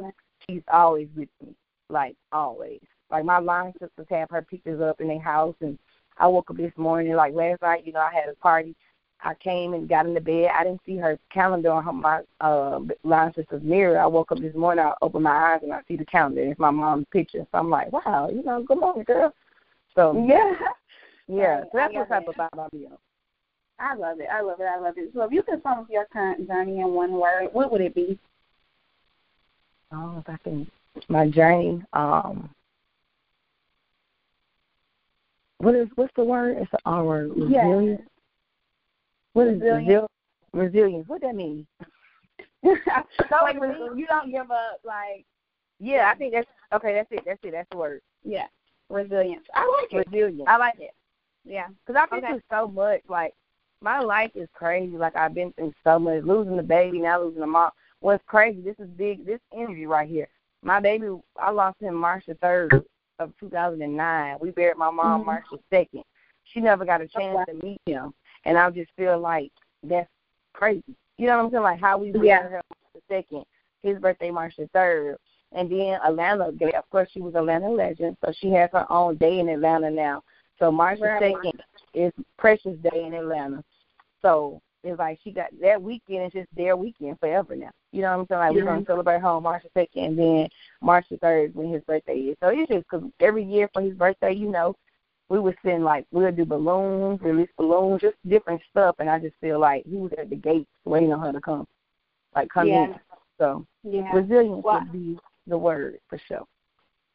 [0.48, 1.54] she's always with me,
[1.90, 2.82] like always.
[3.12, 5.78] Like my line sisters have her pictures up in their house, and
[6.18, 8.76] I woke up this morning, like last night, you know, I had a party.
[9.22, 10.50] I came and got in the bed.
[10.54, 14.00] I didn't see her calendar on her, my uh, line sister's mirror.
[14.00, 16.42] I woke up this morning, I opened my eyes, and I see the calendar.
[16.42, 17.46] It's my mom's picture.
[17.52, 19.34] So I'm like, wow, you know, good morning, girl.
[19.96, 20.54] So Yeah.
[21.28, 22.98] yeah, so that's what type of vibe be on.
[23.80, 24.28] I love it.
[24.32, 24.66] I love it.
[24.66, 25.12] I love it.
[25.14, 27.96] So if you could sum up your current journey in one word, what would it
[27.96, 28.18] be?
[29.96, 30.70] Oh, if I can,
[31.08, 31.82] my journey.
[31.94, 32.50] Um,
[35.60, 36.58] what is what's the word?
[36.60, 37.32] It's the R word.
[37.36, 38.02] Resilience.
[39.34, 39.88] What is Resilience.
[39.88, 40.08] resil-
[40.54, 41.08] resilience?
[41.08, 41.66] What does that mean?
[42.64, 43.56] like
[43.96, 44.80] you don't give up.
[44.84, 45.26] Like
[45.80, 46.94] Yeah, I think that's okay.
[46.94, 47.24] That's it.
[47.26, 47.52] That's it.
[47.52, 48.02] That's the word.
[48.24, 48.48] yeah,
[48.90, 49.46] resilience.
[49.54, 50.08] I like it.
[50.12, 50.48] Resilience.
[50.48, 50.92] I like it.
[51.46, 51.68] Yeah.
[51.86, 52.34] Because I've been Okay.
[52.34, 53.02] through so much.
[53.08, 53.34] Like
[53.82, 54.98] my life is crazy.
[54.98, 56.24] Like I've been through so much.
[56.24, 57.72] Losing the baby, now losing the mom.
[58.06, 58.62] What's crazy?
[58.62, 59.26] This is big.
[59.26, 60.28] This interview right here.
[60.62, 61.08] My baby,
[61.40, 62.86] I lost him March the third
[63.18, 64.38] of 2009.
[64.40, 65.26] We buried my mom Mhm.
[65.26, 66.04] March the second.
[66.44, 67.46] She never got a chance wow.
[67.46, 68.14] to meet him,
[68.44, 70.08] and I just feel like that's
[70.54, 70.96] crazy.
[71.18, 71.64] You know what I'm saying?
[71.64, 72.44] Like how we buried Yeah.
[72.44, 73.44] her March the second.
[73.82, 75.18] His birthday March the third.
[75.54, 79.40] And then Atlanta, of course, she was Atlanta legend, so she has her own day
[79.40, 80.24] in Atlanta now.
[80.60, 81.64] So March the second
[81.96, 83.64] is Precious Day in Atlanta.
[84.22, 87.72] So it's like she got that weekend is just their weekend forever now.
[87.92, 88.40] You know what I'm saying?
[88.40, 90.48] Like we're gonna celebrate home March the second, and then
[90.82, 92.38] March the third when his birthday is.
[92.42, 94.76] So it's just because every year for his birthday, you know,
[95.30, 99.36] we would send like we'll do balloons, release balloons, just different stuff, and I just
[99.42, 101.68] feel like he was at the gates waiting on her to come,
[102.36, 102.84] like come Yeah.
[102.86, 103.00] in.
[103.40, 104.14] So Yeah.
[104.16, 106.46] resilience Well- would be the word for sure.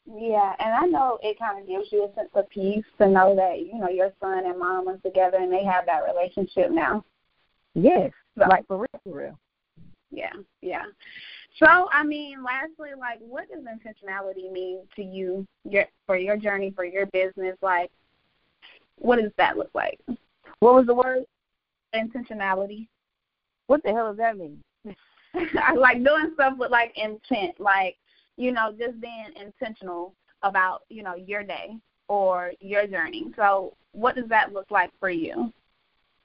[0.07, 3.37] Yeah, and I know it kind of gives you a sense of peace to know
[3.37, 7.05] that you know your son and mom are together and they have that relationship now.
[7.75, 9.39] Yes, So- like for real, for real.
[10.11, 10.85] Yeah, yeah.
[11.59, 16.73] So, I mean, lastly, like, what does intentionality mean to you your, for your journey,
[16.75, 17.57] for your business?
[17.63, 17.91] Like,
[18.97, 20.01] what does that look like?
[20.61, 21.25] What was the word?
[21.95, 22.89] Intentionality.
[23.67, 24.61] What the hell does that mean?
[25.35, 27.97] I like doing stuff with like intent, like
[28.37, 31.77] you know, just being intentional about you know your day
[32.09, 33.27] or your journey.
[33.37, 35.53] So, what does that look like for you?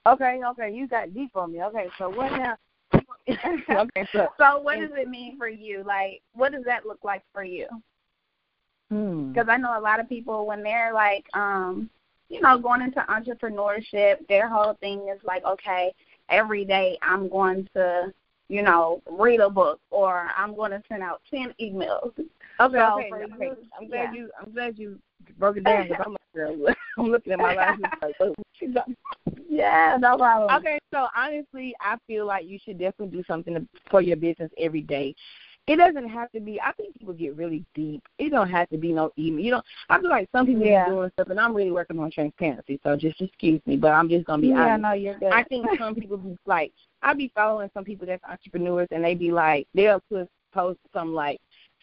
[0.06, 1.62] Okay, okay, you got deep on me.
[1.64, 2.56] Okay, so what now?
[3.28, 5.82] okay, so So, what does it mean for you?
[5.84, 7.66] Like, what does that look like for you?
[8.90, 9.32] hmm.
[9.32, 11.90] because I know a lot of people when they're like, um,
[12.28, 15.92] you know, going into entrepreneurship, their whole thing is like, okay,
[16.28, 18.12] every day I'm going to,
[18.48, 22.12] you know, read a book or I'm going to send out ten emails.
[22.60, 23.44] Okay, So okay, okay.
[23.44, 24.12] you, I'm glad yeah.
[24.12, 24.30] you.
[24.40, 24.98] I'm glad you
[25.34, 27.78] broke it down because I'm like, girl, I'm looking at my life.
[28.02, 28.88] like, oh, she's not-
[29.48, 30.56] Yeah, no problem.
[30.58, 34.82] okay, so honestly, I feel like you should definitely do something for your business every
[34.82, 35.14] day.
[35.66, 36.60] it doesn't have to be.
[36.60, 38.02] I think people get really deep.
[38.18, 39.44] It don't have to be no email.
[39.44, 40.86] You know, I feel like some people yeah.
[40.86, 42.78] are doing stuff, and I'm really working on transparency.
[42.84, 44.82] So just excuse me, but I'm just gonna be yeah, honest.
[44.82, 45.32] no, you're good.
[45.32, 49.14] I think some people be like, I be following some people that's entrepreneurs, and they
[49.14, 51.38] be like, they'll put post some like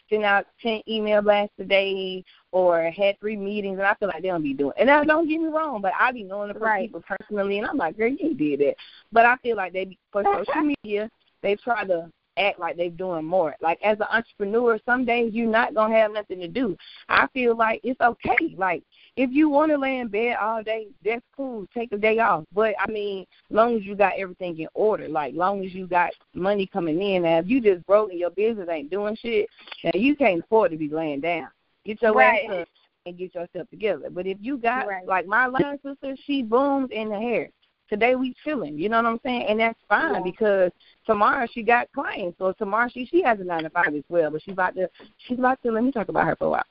[0.08, 4.22] send out ten email blasts a day or had three meetings and I feel like
[4.22, 6.58] they don't be doing and now don't get me wrong, but I be knowing the
[6.58, 6.86] right.
[6.86, 8.76] people personally and I'm like, Girl, you did it.
[9.12, 11.10] But I feel like they be for social media
[11.44, 13.54] they try to act like they're doing more.
[13.60, 16.76] Like as an entrepreneur, some days you're not gonna have nothing to do.
[17.08, 18.54] I feel like it's okay.
[18.56, 18.82] Like
[19.16, 21.66] if you want to lay in bed all day, that's cool.
[21.72, 22.44] Take a day off.
[22.52, 25.86] But I mean, as long as you got everything in order, like long as you
[25.86, 27.22] got money coming in.
[27.22, 29.48] Now if you just broke and your business ain't doing shit,
[29.82, 31.48] then you can't afford to be laying down.
[31.84, 32.44] Get your right.
[32.48, 32.68] ass up
[33.06, 34.08] and get yourself together.
[34.10, 35.06] But if you got right.
[35.06, 37.50] like my line sister, she booms in the hair.
[37.94, 39.46] Today we chilling, you know what I'm saying?
[39.48, 40.20] And that's fine yeah.
[40.24, 40.72] because
[41.06, 42.36] tomorrow she got clients.
[42.38, 44.90] So tomorrow she she has a nine to five as well, but she's about to
[45.18, 46.66] she's about to let me talk about her for a while.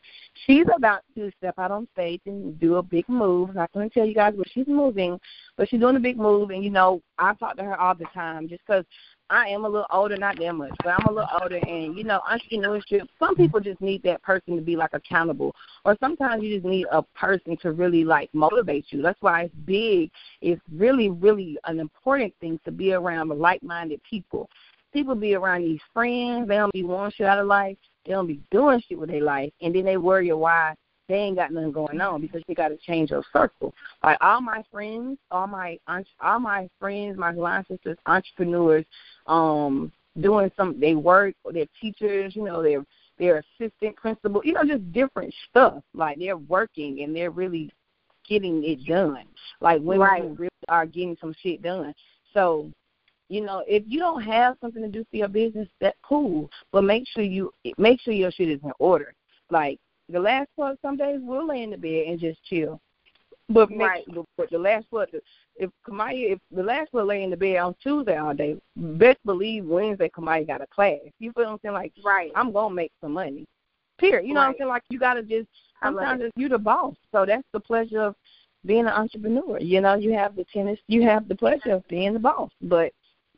[0.46, 3.52] She's about to step out on stage and do a big move.
[3.52, 5.18] I'm not gonna tell you guys where she's moving,
[5.56, 8.04] but she's doing a big move and you know, I talk to her all the
[8.14, 8.84] time just because
[9.30, 12.04] I am a little older, not that much, but I'm a little older, and you
[12.04, 13.08] know, entrepreneurship.
[13.18, 15.56] Some people just need that person to be like accountable,
[15.86, 19.02] or sometimes you just need a person to really like motivate you.
[19.02, 20.12] That's why it's big.
[20.42, 24.50] It's really, really an important thing to be around like-minded people.
[24.92, 26.48] People be around these friends.
[26.48, 27.78] They don't be wanting shit out of life.
[28.06, 30.76] They don't be doing shit with their life, and then they worry why
[31.14, 33.72] they ain't got nothing going on because they got to change your circle.
[34.04, 35.78] Like all my friends, all my
[36.20, 38.84] all my friends, my line sisters, entrepreneurs,
[39.28, 42.84] um, doing some they work, or they're teachers, you know, they're
[43.20, 45.84] they're assistant principal, you know, just different stuff.
[45.94, 47.70] Like they're working and they're really
[48.28, 49.26] getting it done.
[49.62, 50.40] Like women right.
[50.40, 51.94] really are getting some shit done.
[52.34, 52.72] So
[53.30, 56.50] you know, if you don't have something to do for your business, that's cool.
[56.72, 59.14] But make sure you make sure your shit is in order.
[59.52, 59.80] Like
[60.14, 62.80] the last part, some days we'll lay in the bed and just chill.
[63.50, 64.06] But make, right.
[64.38, 65.10] but the last part,
[65.58, 69.20] if Kamaya, if the last one lay in the bed on Tuesday all day, best
[69.26, 71.00] believe Wednesday Kamaya got a class.
[71.20, 71.74] You feel what I'm saying?
[71.74, 73.46] Like, right, I'm gonna make some money.
[73.98, 74.26] Period.
[74.26, 74.48] You know right.
[74.48, 74.70] what I'm saying?
[74.70, 75.48] Like, you gotta just
[75.84, 76.96] sometimes you the boss.
[77.12, 78.16] So that's the pleasure of
[78.66, 79.60] being an entrepreneur.
[79.60, 82.50] You know, you have the tennis, you have the pleasure of being the boss.
[82.62, 82.94] But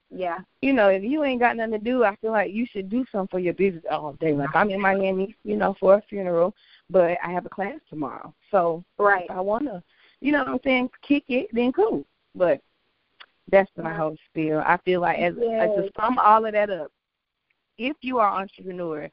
[0.09, 2.89] yeah, you know, if you ain't got nothing to do, I feel like you should
[2.89, 4.33] do something for your business all day.
[4.33, 6.53] Like I'm in Miami, you know, for a funeral,
[6.89, 8.33] but I have a class tomorrow.
[8.51, 9.83] So right, if I wanna,
[10.21, 12.05] you know what I'm saying, kick it, then cool.
[12.35, 12.61] But
[13.51, 14.63] that's my whole spiel.
[14.65, 15.91] I feel like as, as to Yes.
[15.99, 16.91] sum all of that up,
[17.77, 19.09] if you are an entrepreneur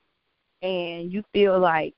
[0.63, 1.95] and you feel like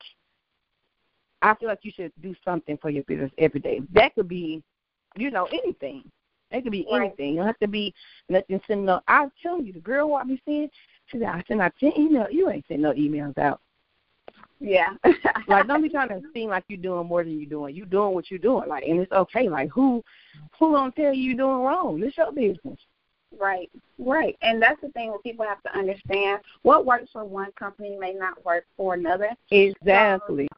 [1.43, 3.83] I feel like you should do something for your business every day.
[3.93, 4.63] That could be,
[5.15, 6.11] you know, anything.
[6.55, 7.07] It could be Right.
[7.07, 7.31] anything.
[7.31, 7.95] You don't have to be
[8.29, 10.71] nothing sending no I'm telling you, the girl what I be seeing,
[11.07, 12.33] she said, I send out ten emails.
[12.33, 13.61] You ain't sending no emails out.
[14.61, 14.95] yeah.
[15.49, 17.75] Like don't be trying to seem like you're doing more than you're doing.
[17.75, 18.69] You doing what you're doing.
[18.69, 19.49] Like and it's okay.
[19.49, 20.03] Like who
[20.59, 22.03] who gonna tell you you're doing wrong?
[22.03, 22.79] It's your business.
[23.39, 24.37] Right, right.
[24.43, 26.41] And that's the thing that people have to understand.
[26.63, 29.31] What works for one company may not work for another.
[29.51, 30.49] Exactly.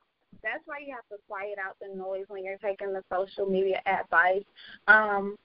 [0.43, 3.81] That's why you have to quiet out the noise when you're taking the social media
[3.87, 4.45] advice.
[4.87, 5.37] Um,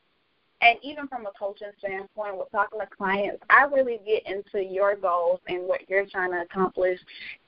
[0.61, 4.95] and even from a coaching standpoint, with talking to clients, I really get into your
[4.95, 6.99] goals and what you're trying to accomplish,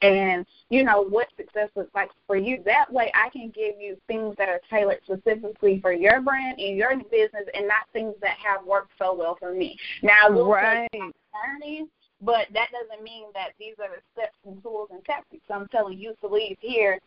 [0.01, 2.61] and you know what success looks like for you.
[2.65, 6.75] That way, I can give you things that are tailored specifically for your brand and
[6.75, 9.77] your business, and not things that have worked so well for me.
[10.01, 10.89] Now, we'll Right.
[10.91, 11.87] journey,
[12.21, 15.97] but that doesn't mean that these are the steps and tools and tactics I'm telling
[15.97, 16.99] you to leave here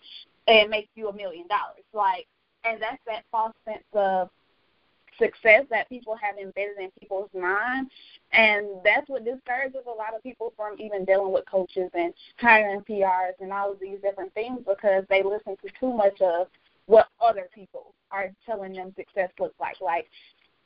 [0.46, 1.84] and make you a million dollars.
[1.92, 2.26] Like,
[2.64, 4.30] and that's that false sense of
[5.18, 7.90] success that people have embedded in people's minds,
[8.32, 12.80] and that's what discourages a lot of people from even dealing with coaches and hiring
[12.82, 16.48] PRs and all of these different things because they listen to too much of
[16.86, 19.80] what other people are telling them success looks like.
[19.80, 20.06] Like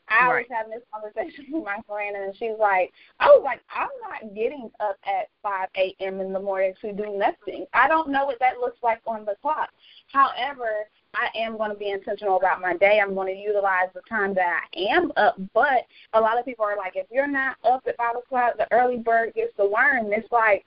[0.09, 0.47] I was Right.
[0.51, 4.71] having this conversation with my friend, and she's like, I was like, I'm not getting
[4.81, 6.21] up at 5 a.m.
[6.21, 7.67] in the morning to do nothing.
[7.73, 9.71] I don't know what that looks like on the clock.
[10.13, 13.01] However, I am going to be intentional about my day.
[13.01, 15.37] I'm going to utilize the time that I am up.
[15.53, 18.69] But a lot of people are like, if you're not up at 5 o'clock, the
[18.73, 20.13] early bird gets the worm.
[20.13, 20.65] It's like,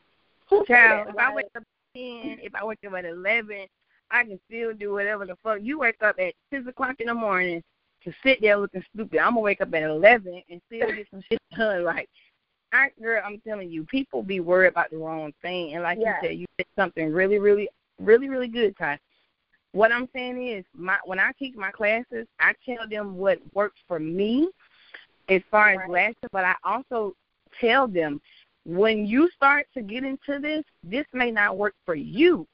[0.50, 1.14] who Child, that?
[1.14, 3.66] if I wake up at ten, if I wake up at eleven,
[4.12, 5.60] I can still do whatever the fuck.
[5.62, 7.64] You wake up at six o'clock in the morning
[8.04, 9.20] to sit there looking stupid.
[9.20, 11.86] I'm gonna wake up at eleven and still get some shit done.
[11.86, 12.10] Like,
[12.72, 15.74] I girl, I'm telling you, people be worried about the wrong thing.
[15.74, 16.18] And like Yeah.
[16.22, 19.00] you said, you said something really, really, really, really good, Ty.
[19.74, 23.80] What I'm saying is, my when I teach my classes, I tell them what works
[23.88, 24.50] for me
[25.30, 25.90] as far as Right.
[25.90, 27.16] lasting, but I also
[27.60, 28.22] tell them
[28.66, 32.48] when you start to get into this, this may not work for you.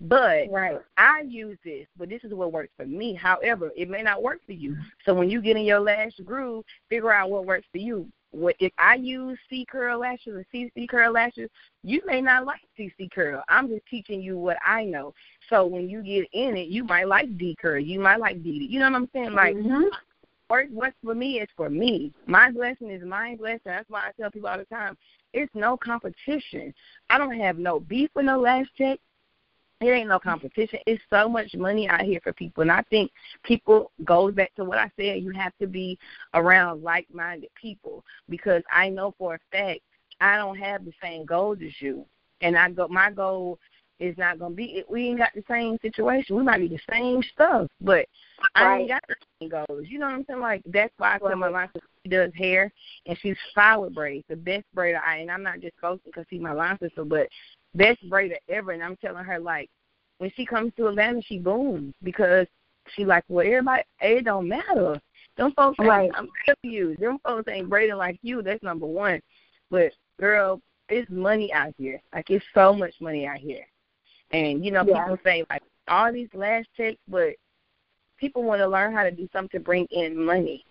[0.00, 0.78] But right.
[0.98, 3.14] I use this, but this is what works for me.
[3.14, 4.76] However, it may not work for you.
[5.06, 8.06] So when you get in your lash groove, figure out what works for you.
[8.30, 11.48] What if I use C curl lashes or CC curl lashes,
[11.82, 13.42] you may not like CC curl.
[13.48, 15.14] I'm just teaching you what I know.
[15.48, 18.66] So when you get in it, you might like D curl, you might like D.
[18.70, 19.32] You know what I'm saying?
[19.32, 19.84] Like mm-hmm.
[20.50, 22.12] work what's for me is for me.
[22.26, 23.60] My blessing is my blessing.
[23.64, 24.96] That's why I tell people all the time,
[25.32, 26.74] it's no competition.
[27.10, 28.98] I don't have no beef with no lash tech.
[29.80, 30.78] It ain't no competition.
[30.86, 33.10] It's so much money out here for people, and I think
[33.42, 35.22] people goes back to what I said.
[35.22, 35.98] You have to be
[36.32, 39.80] around like-minded people because I know for a fact
[40.18, 42.06] I don't have the same goals as you,
[42.40, 42.88] and I go.
[42.88, 43.58] My goal
[43.98, 44.84] is not gonna be.
[44.88, 46.36] We ain't got the same situation.
[46.36, 48.06] We might be the same stuff, but
[48.56, 48.66] right.
[48.66, 49.86] I ain't got the same goals.
[49.88, 50.40] You know what I'm saying?
[50.40, 51.70] Like that's why I tell my life
[52.02, 52.72] she does hair
[53.06, 55.18] and she's fine with braids, the best braider I.
[55.18, 57.28] And I'm not just posting because she's my line sister, but
[57.74, 58.72] best braider ever.
[58.72, 59.70] And I'm telling her like
[60.18, 62.46] when she comes to Atlanta, she booms because
[62.94, 65.00] she like, well, everybody, it don't matter.
[65.36, 66.10] Them folks, right.
[66.14, 68.42] I'm telling you, them folks ain't braiding like you.
[68.42, 69.20] That's number one.
[69.70, 72.00] But girl, it's money out here.
[72.14, 73.66] Like it's so much money out here.
[74.32, 75.02] And you know, yeah.
[75.02, 77.34] people say like all these lash techs, but
[78.18, 80.64] people want to learn how to do something to bring in money.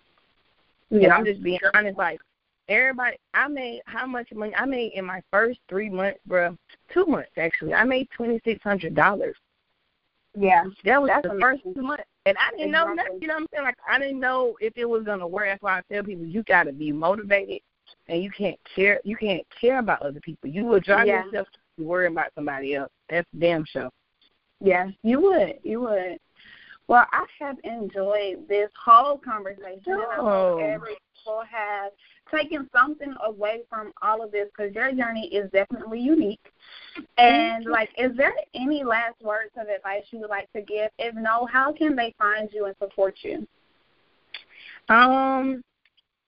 [0.90, 1.04] Yeah.
[1.04, 2.20] And I'm just being honest, like
[2.68, 6.56] everybody I made how much money I made in my first three months, bro.
[6.92, 7.74] Two months actually.
[7.74, 9.36] I made twenty six hundred dollars.
[10.38, 10.64] Yeah.
[10.84, 11.40] That was the amazing.
[11.40, 12.04] first two months.
[12.26, 12.94] And I didn't exactly.
[12.96, 13.64] know nothing, you know what I'm saying?
[13.64, 15.46] Like I didn't know if it was gonna work.
[15.46, 17.60] That's why I tell people you gotta be motivated
[18.08, 20.50] and you can't care you can't care about other people.
[20.50, 21.24] You will drive yeah.
[21.24, 21.48] yourself
[21.78, 22.90] to worry about somebody else.
[23.08, 23.90] That's damn sure.
[24.60, 25.58] Yeah, you would.
[25.62, 26.18] You would.
[26.88, 30.00] Well, I have enjoyed this whole conversation.
[30.18, 30.58] Oh.
[30.58, 31.92] Every people have
[32.30, 36.52] taken something away from all of this because your journey is definitely unique.
[37.18, 40.90] And like, is there any last words of advice you would like to give?
[40.98, 43.46] If no, how can they find you and support you?
[44.88, 45.62] Um,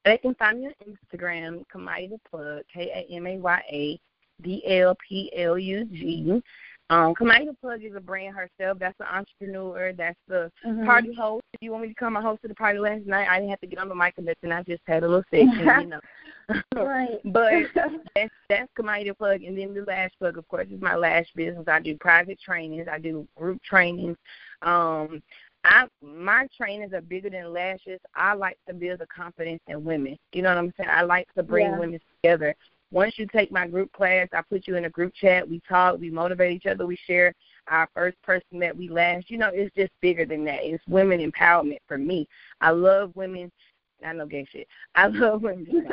[0.04, 4.00] they can find me on Instagram, Kamaya the Plug, K A M A Y A
[4.42, 6.42] D L P L U G.
[6.90, 8.78] Um, Kamaya Plug is a brand herself.
[8.78, 9.92] That's the entrepreneur.
[9.92, 10.86] That's the mm-hmm.
[10.86, 11.44] party host.
[11.52, 13.28] If you want me to come, host hosted a party last night.
[13.28, 14.52] I didn't have to get on the mic and nothing.
[14.52, 16.00] I just had a little session, you know.
[16.74, 17.20] right.
[17.26, 17.52] but
[18.14, 21.64] that's that's Kamaya Plug, and then the Lash Plug, of course, is my lash business.
[21.68, 22.88] I do private trainings.
[22.90, 24.16] I do group trainings.
[24.62, 25.22] Um,
[25.64, 28.00] I my trainings are bigger than lashes.
[28.14, 30.16] I like to build the confidence in women.
[30.32, 30.90] You know what I'm saying?
[30.90, 31.78] I like to bring yeah.
[31.78, 32.54] women together
[32.90, 35.48] once you take my group class, I put you in a group chat.
[35.48, 37.34] We talk, we motivate each other, we share
[37.68, 39.30] our first person that we last.
[39.30, 40.60] You know, it's just bigger than that.
[40.62, 42.26] It's women empowerment for me.
[42.60, 43.52] I love women.
[44.04, 44.68] I know gay shit.
[44.94, 45.86] I love women.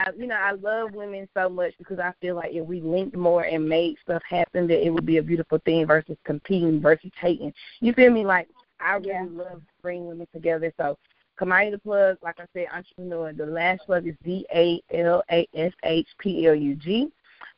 [0.00, 3.16] I, you know, I love women so much because I feel like if we linked
[3.16, 7.10] more and made stuff happen, that it would be a beautiful thing versus competing versus
[7.18, 7.54] hating.
[7.80, 8.24] You feel me?
[8.24, 8.48] Like
[8.80, 9.26] I really yeah.
[9.30, 10.72] love bringing women together.
[10.76, 10.98] So
[11.38, 13.32] Kamaya the Plug, like I said, entrepreneur.
[13.32, 17.08] The Lash Plug is D A L A S H P L U G.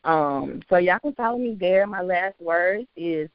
[0.05, 1.87] Um, so y'all can follow me there.
[1.87, 3.29] My last words is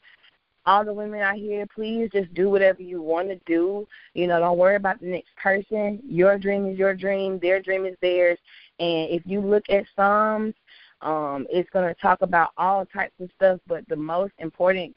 [0.66, 3.88] all the women out here, please just do whatever you want to do.
[4.14, 6.02] You know, don't worry about the next person.
[6.08, 7.39] Your dream is your dream.
[7.39, 8.39] Their dream is theirs.
[8.80, 10.56] And if you look at Psalms,
[11.02, 14.96] um, it's going to talk about all types of stuff, but the most important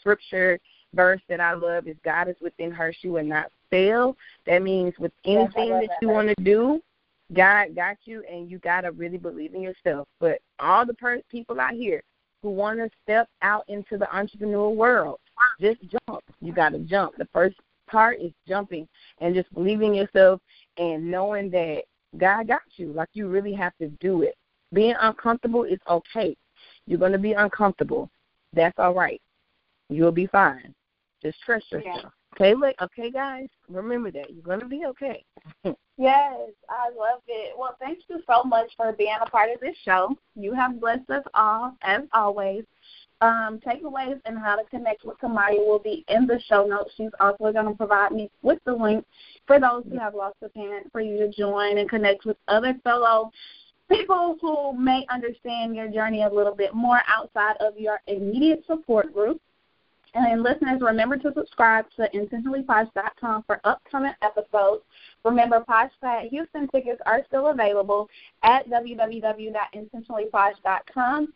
[0.00, 0.58] scripture
[0.94, 4.16] verse that I love is God is within her, she will not fail.
[4.46, 6.80] That means with anything that, you want to do,
[7.32, 10.08] God got you, and you gotta really believe in yourself.
[10.18, 12.02] But all the per- people out here
[12.42, 15.18] who want to step out into the entrepreneurial world,
[15.60, 16.22] just jump.
[16.40, 17.16] You gotta jump.
[17.16, 17.56] The first
[17.86, 20.40] part is jumping and just believing yourself
[20.78, 21.82] and knowing that
[22.16, 22.92] God got you.
[22.92, 24.36] Like you really have to do it.
[24.72, 26.36] Being uncomfortable is okay.
[26.86, 28.10] You're gonna be uncomfortable.
[28.52, 29.20] That's all right.
[29.88, 30.74] You'll be fine.
[31.22, 32.12] Just trust yourself.
[32.40, 35.22] Okay, look, okay, guys, remember that you're gonna be okay.
[35.98, 37.54] yes, I love it.
[37.58, 40.16] Well, thank you so much for being a part of this show.
[40.34, 42.64] You have blessed us all, as always.
[43.20, 46.92] Um, takeaways and how to connect with Kamaya will be in the show notes.
[46.96, 49.04] She's also going to provide me with the link
[49.46, 52.74] for those who have lost a parent for you to join and connect with other
[52.82, 53.30] fellow
[53.90, 59.12] people who may understand your journey a little bit more outside of your immediate support
[59.12, 59.42] group.
[60.14, 64.82] And listeners, remember to subscribe to intentionallyposh.com for upcoming episodes.
[65.24, 65.90] Remember, Posh
[66.30, 68.08] Houston tickets are still available
[68.42, 71.32] at www.intentionallyposh.com.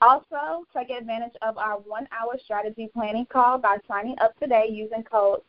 [0.00, 5.02] Also, take advantage of our one hour strategy planning call by signing up today using
[5.04, 5.40] code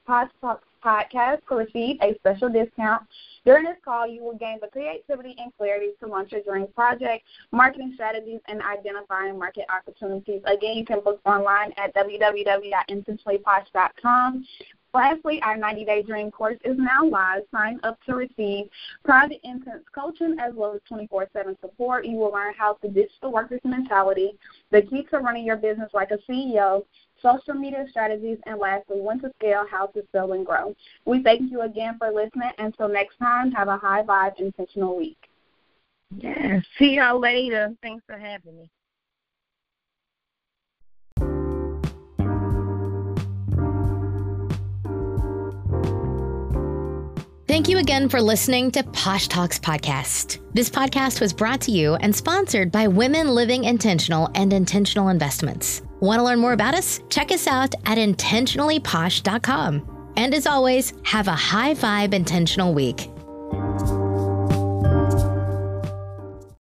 [0.84, 3.04] podcast to receive a special discount.
[3.46, 7.26] During this call, you will gain the creativity and clarity to launch your dream project,
[7.52, 10.42] marketing strategies, and identifying market opportunities.
[10.46, 14.46] Again, you can book online at www.intentionallyposh.com.
[14.94, 17.42] Lastly, our 90 Day Dream course is now live.
[17.52, 18.70] Sign up to receive
[19.04, 22.06] private intense coaching as well as 24 7 support.
[22.06, 24.38] You will learn how to ditch the worker's mentality,
[24.72, 26.86] the key to running your business like a CEO,
[27.24, 30.76] social media strategies, and lastly, when to scale, how to sell and grow.
[31.06, 32.52] We thank you again for listening.
[32.60, 35.18] Until next time, have a high vibe, intentional week.
[36.18, 36.60] Yeah.
[36.78, 37.74] See y'all later.
[37.82, 38.70] Thanks for having me.
[47.48, 50.40] Thank you again for listening to Posh Talks Podcast.
[50.54, 55.84] This podcast was brought to you and sponsored by Women Living Intentional and Intentional Investments.
[56.04, 57.00] Want to learn more about us?
[57.10, 60.12] Check us out at intentionallyposh.com.
[60.18, 63.10] And as always, have a high vibe intentional week.